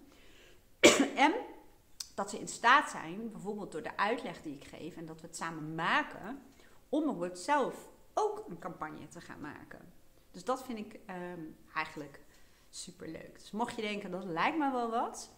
en 1.15 1.33
dat 2.15 2.29
ze 2.29 2.39
in 2.39 2.47
staat 2.47 2.89
zijn, 2.89 3.31
bijvoorbeeld 3.31 3.71
door 3.71 3.83
de 3.83 3.97
uitleg 3.97 4.41
die 4.41 4.55
ik 4.55 4.63
geef 4.63 4.95
en 4.95 5.05
dat 5.05 5.21
we 5.21 5.27
het 5.27 5.35
samen 5.35 5.75
maken, 5.75 6.41
om 6.89 7.03
bijvoorbeeld 7.03 7.39
zelf 7.39 7.89
ook 8.13 8.43
een 8.47 8.59
campagne 8.59 9.07
te 9.07 9.21
gaan 9.21 9.41
maken. 9.41 9.93
Dus 10.31 10.43
dat 10.43 10.63
vind 10.63 10.77
ik 10.77 10.93
um, 10.93 11.55
eigenlijk 11.73 12.19
super 12.71 13.07
leuk. 13.07 13.33
Dus 13.39 13.51
mocht 13.51 13.75
je 13.75 13.81
denken, 13.81 14.11
dat 14.11 14.23
lijkt 14.23 14.57
me 14.57 14.71
wel 14.71 14.89
wat. 14.89 15.33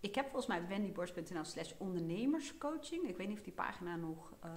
Ik 0.00 0.14
heb 0.14 0.24
volgens 0.24 0.46
mij 0.46 0.68
wendyborst.nl 0.68 1.44
slash 1.44 1.72
ondernemerscoaching. 1.78 3.08
Ik 3.08 3.16
weet 3.16 3.28
niet 3.28 3.38
of 3.38 3.44
die 3.44 3.52
pagina 3.52 3.96
nog 3.96 4.32
uh, 4.44 4.50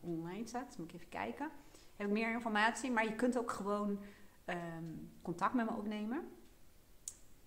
online 0.00 0.46
staat. 0.46 0.78
moet 0.78 0.88
ik 0.88 0.94
even 0.94 1.08
kijken. 1.08 1.50
Heb 1.96 2.06
ik 2.06 2.12
meer 2.12 2.32
informatie. 2.32 2.90
Maar 2.90 3.04
je 3.04 3.14
kunt 3.14 3.38
ook 3.38 3.50
gewoon 3.50 4.00
um, 4.46 5.12
contact 5.22 5.54
met 5.54 5.70
me 5.70 5.76
opnemen. 5.76 6.28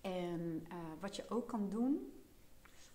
En 0.00 0.66
uh, 0.68 0.76
wat 1.00 1.16
je 1.16 1.24
ook 1.28 1.48
kan 1.48 1.68
doen, 1.68 2.12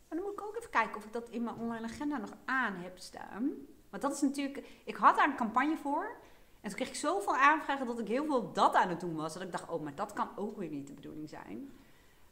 Maar 0.08 0.18
dan 0.18 0.28
moet 0.28 0.40
ik 0.40 0.42
ook 0.42 0.58
even 0.58 0.70
kijken 0.70 0.96
of 0.96 1.06
ik 1.06 1.14
dat 1.14 1.30
in 1.30 1.44
mijn 1.44 1.56
online 1.56 1.86
agenda 1.86 2.18
nog 2.18 2.34
aan 2.46 2.76
heb 2.76 3.00
staan. 3.00 3.52
Want 3.90 4.02
dat 4.02 4.14
is 4.14 4.22
natuurlijk... 4.22 4.82
Ik 4.84 4.96
had 4.96 5.16
daar 5.16 5.30
een 5.30 5.36
campagne 5.36 5.78
voor. 5.78 6.20
En 6.68 6.74
toen 6.74 6.82
kreeg 6.86 6.96
ik 6.96 7.02
zoveel 7.02 7.36
aanvragen 7.36 7.86
dat 7.86 8.00
ik 8.00 8.08
heel 8.08 8.26
veel 8.26 8.52
dat 8.52 8.76
aan 8.76 8.90
het 8.90 9.00
doen 9.00 9.16
was. 9.16 9.34
Dat 9.34 9.44
ik 9.44 9.52
dacht, 9.52 9.70
oh, 9.70 9.82
maar 9.82 9.96
dat 9.96 10.14
kan 10.14 10.30
ook 10.36 10.58
weer 10.58 10.70
niet 10.70 10.88
de 10.88 10.94
bedoeling 10.94 11.30
zijn. 11.30 11.72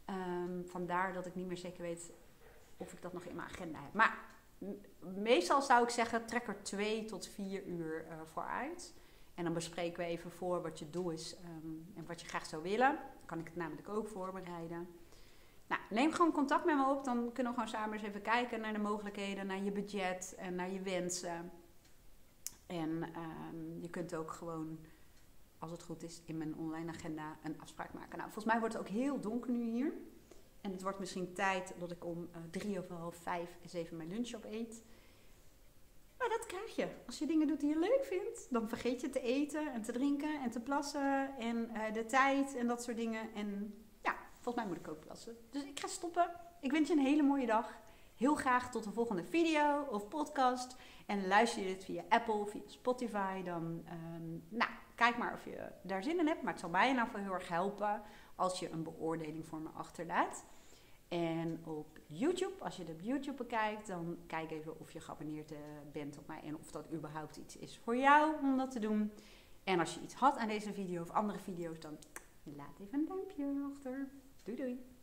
Ehm, 0.06 0.63
vandaar 0.65 1.13
dat 1.13 1.26
ik 1.26 1.36
niet 1.36 1.48
meer 1.48 1.58
zeker 1.58 1.82
weet 1.82 2.12
of 2.78 2.93
ik 2.93 3.02
dat 3.02 3.13
nog 3.13 3.24
in 3.24 3.36
mijn 3.36 3.48
agenda 3.48 3.80
heb. 3.82 3.93
Maar 3.93 4.17
meestal 5.00 5.62
zou 5.62 5.84
ik 5.84 5.89
zeggen, 5.89 6.26
trek 6.26 6.48
er 6.48 6.63
twee 6.63 7.06
tot 7.06 7.28
vier 7.28 7.63
uur 7.63 8.06
uh, 8.08 8.13
voor 8.24 8.43
uit. 8.43 8.93
En 9.36 9.43
dan 9.43 9.54
bespreken 9.54 9.98
we 9.98 10.06
even 10.06 10.32
voor 10.32 10.62
wat 10.62 10.80
je 10.80 10.89
doel 10.89 11.10
is 11.10 11.36
ehm, 11.36 11.98
en 11.98 12.06
wat 12.08 12.21
je 12.21 12.28
graag 12.28 12.45
zou 12.45 12.63
willen. 12.63 12.95
Dan 12.95 13.26
kan 13.26 13.39
ik 13.39 13.45
het 13.45 13.56
namelijk 13.56 13.89
ook 13.89 14.08
voorbereiden. 14.08 14.88
Nou, 15.67 15.82
neem 15.89 16.12
gewoon 16.12 16.32
contact 16.32 16.65
met 16.65 16.76
me 16.76 16.89
op. 16.89 17.04
Dan 17.04 17.32
kunnen 17.34 17.54
we 17.54 17.60
gewoon 17.60 17.74
samen 17.80 17.93
eens 17.93 18.08
even 18.08 18.21
kijken 18.21 18.62
naar 18.62 18.74
de 18.74 18.80
mogelijkheden, 18.80 19.48
naar 19.48 19.63
je 19.63 19.71
budget 19.71 20.36
en 20.38 20.56
naar 20.56 20.71
je 20.71 20.82
wensen. 20.82 21.52
En 22.65 23.04
ehm, 23.13 23.80
je 23.82 23.89
kunt 23.89 24.15
ook 24.15 24.32
gewoon, 24.32 24.80
als 25.60 25.71
het 25.71 25.84
goed 25.84 26.04
is, 26.04 26.21
in 26.25 26.38
mijn 26.38 26.56
online 26.56 26.91
agenda 26.91 27.38
een 27.43 27.62
afspraak 27.62 27.93
maken. 27.93 28.17
Nou, 28.17 28.32
volgens 28.32 28.45
mij 28.45 28.60
wordt 28.60 28.73
het 28.73 28.84
ook 28.84 28.89
heel 28.89 29.19
donker 29.19 29.51
nu 29.51 29.63
hier. 29.63 29.93
En 30.62 30.71
het 30.71 30.82
wordt 30.82 30.99
misschien 30.99 31.34
tijd 31.34 31.73
dat 31.80 31.91
ik 31.91 32.06
om 32.06 32.30
uh, 32.32 32.38
drie 32.51 32.80
of 32.80 32.88
half 32.88 33.15
vijf 33.15 33.58
eens 33.62 33.89
mijn 33.89 34.10
lunch 34.10 34.34
op 34.34 34.45
eet. 34.45 34.84
Maar 36.17 36.30
dat 36.30 36.45
krijg 36.45 36.75
je. 36.75 36.88
Als 37.06 37.19
je 37.19 37.25
dingen 37.25 37.47
doet 37.47 37.60
die 37.60 37.69
je 37.69 37.80
leuk 37.80 38.04
vindt, 38.04 38.47
dan 38.49 38.69
vergeet 38.69 39.01
je 39.01 39.10
te 39.10 39.21
eten 39.21 39.73
en 39.73 39.82
te 39.82 39.91
drinken 39.91 40.41
en 40.41 40.49
te 40.49 40.60
plassen 40.60 41.38
en 41.38 41.69
uh, 41.73 41.93
de 41.93 42.06
tijd 42.06 42.56
en 42.56 42.67
dat 42.67 42.84
soort 42.84 42.97
dingen. 42.97 43.34
En 43.34 43.75
ja, 44.04 44.15
volgens 44.39 44.56
mij 44.56 44.73
moet 44.73 44.86
ik 44.86 44.91
ook 44.91 44.99
plassen. 44.99 45.38
Dus 45.49 45.63
ik 45.63 45.80
ga 45.80 45.88
stoppen. 45.88 46.32
Ik 46.62 46.71
wens 46.71 46.88
je 46.88 46.93
een 46.93 47.06
hele 47.06 47.23
mooie 47.23 47.45
dag. 47.45 47.78
Heel 48.15 48.36
graag 48.36 48.71
tot 48.71 48.84
de 48.84 48.91
volgende 48.91 49.23
video 49.23 49.82
of 49.89 50.08
podcast. 50.08 50.75
En 51.06 51.28
luister 51.28 51.62
je 51.62 51.67
dit 51.67 51.84
via 51.84 52.04
Apple, 52.10 52.45
via 52.45 52.62
Spotify, 52.65 53.43
dan 53.43 53.63
um, 53.63 54.43
nou, 54.49 54.71
kijk 54.95 55.17
maar 55.17 55.34
of 55.34 55.45
je 55.45 55.71
daar 55.82 56.04
zin 56.04 56.19
in 56.19 56.28
hebt. 56.28 56.41
Maar 56.41 56.51
het 56.51 56.62
zal 56.62 56.69
mij 56.69 56.89
in 56.89 56.95
ieder 56.95 57.19
heel 57.19 57.34
erg 57.34 57.47
helpen 57.47 58.01
als 58.36 58.60
je 58.60 58.69
een 58.69 58.84
beoordeling 58.84 59.45
voor 59.45 59.60
me 59.60 59.69
achterlaat. 59.69 60.45
En 61.08 61.62
op 61.65 61.99
YouTube, 62.08 62.63
als 62.63 62.75
je 62.75 62.84
het 62.84 62.91
op 62.91 63.01
YouTube 63.01 63.38
bekijkt, 63.38 63.88
dan 63.88 64.17
kijk 64.28 64.51
even 64.51 64.80
of 64.80 64.91
je 64.91 64.99
geabonneerd 64.99 65.51
eh, 65.51 65.58
bent 65.91 66.17
op 66.17 66.28
mij 66.28 66.41
en 66.43 66.58
of 66.58 66.71
dat 66.71 66.91
überhaupt 66.93 67.38
iets 67.38 67.58
is 67.58 67.78
voor 67.78 67.97
jou 67.97 68.36
om 68.41 68.58
dat 68.58 68.71
te 68.71 68.80
doen. 68.80 69.12
En 69.63 69.80
als 69.80 69.93
je 69.93 70.01
iets 70.01 70.13
had 70.13 70.38
aan 70.38 70.47
deze 70.47 70.73
video 70.73 71.01
of 71.01 71.10
andere 71.10 71.39
video's, 71.39 71.80
dan 71.80 71.97
laat 72.43 72.80
even 72.80 72.99
een 72.99 73.06
duimpje 73.06 73.69
achter. 73.73 74.10
Doei 74.43 74.58
doei! 74.58 74.94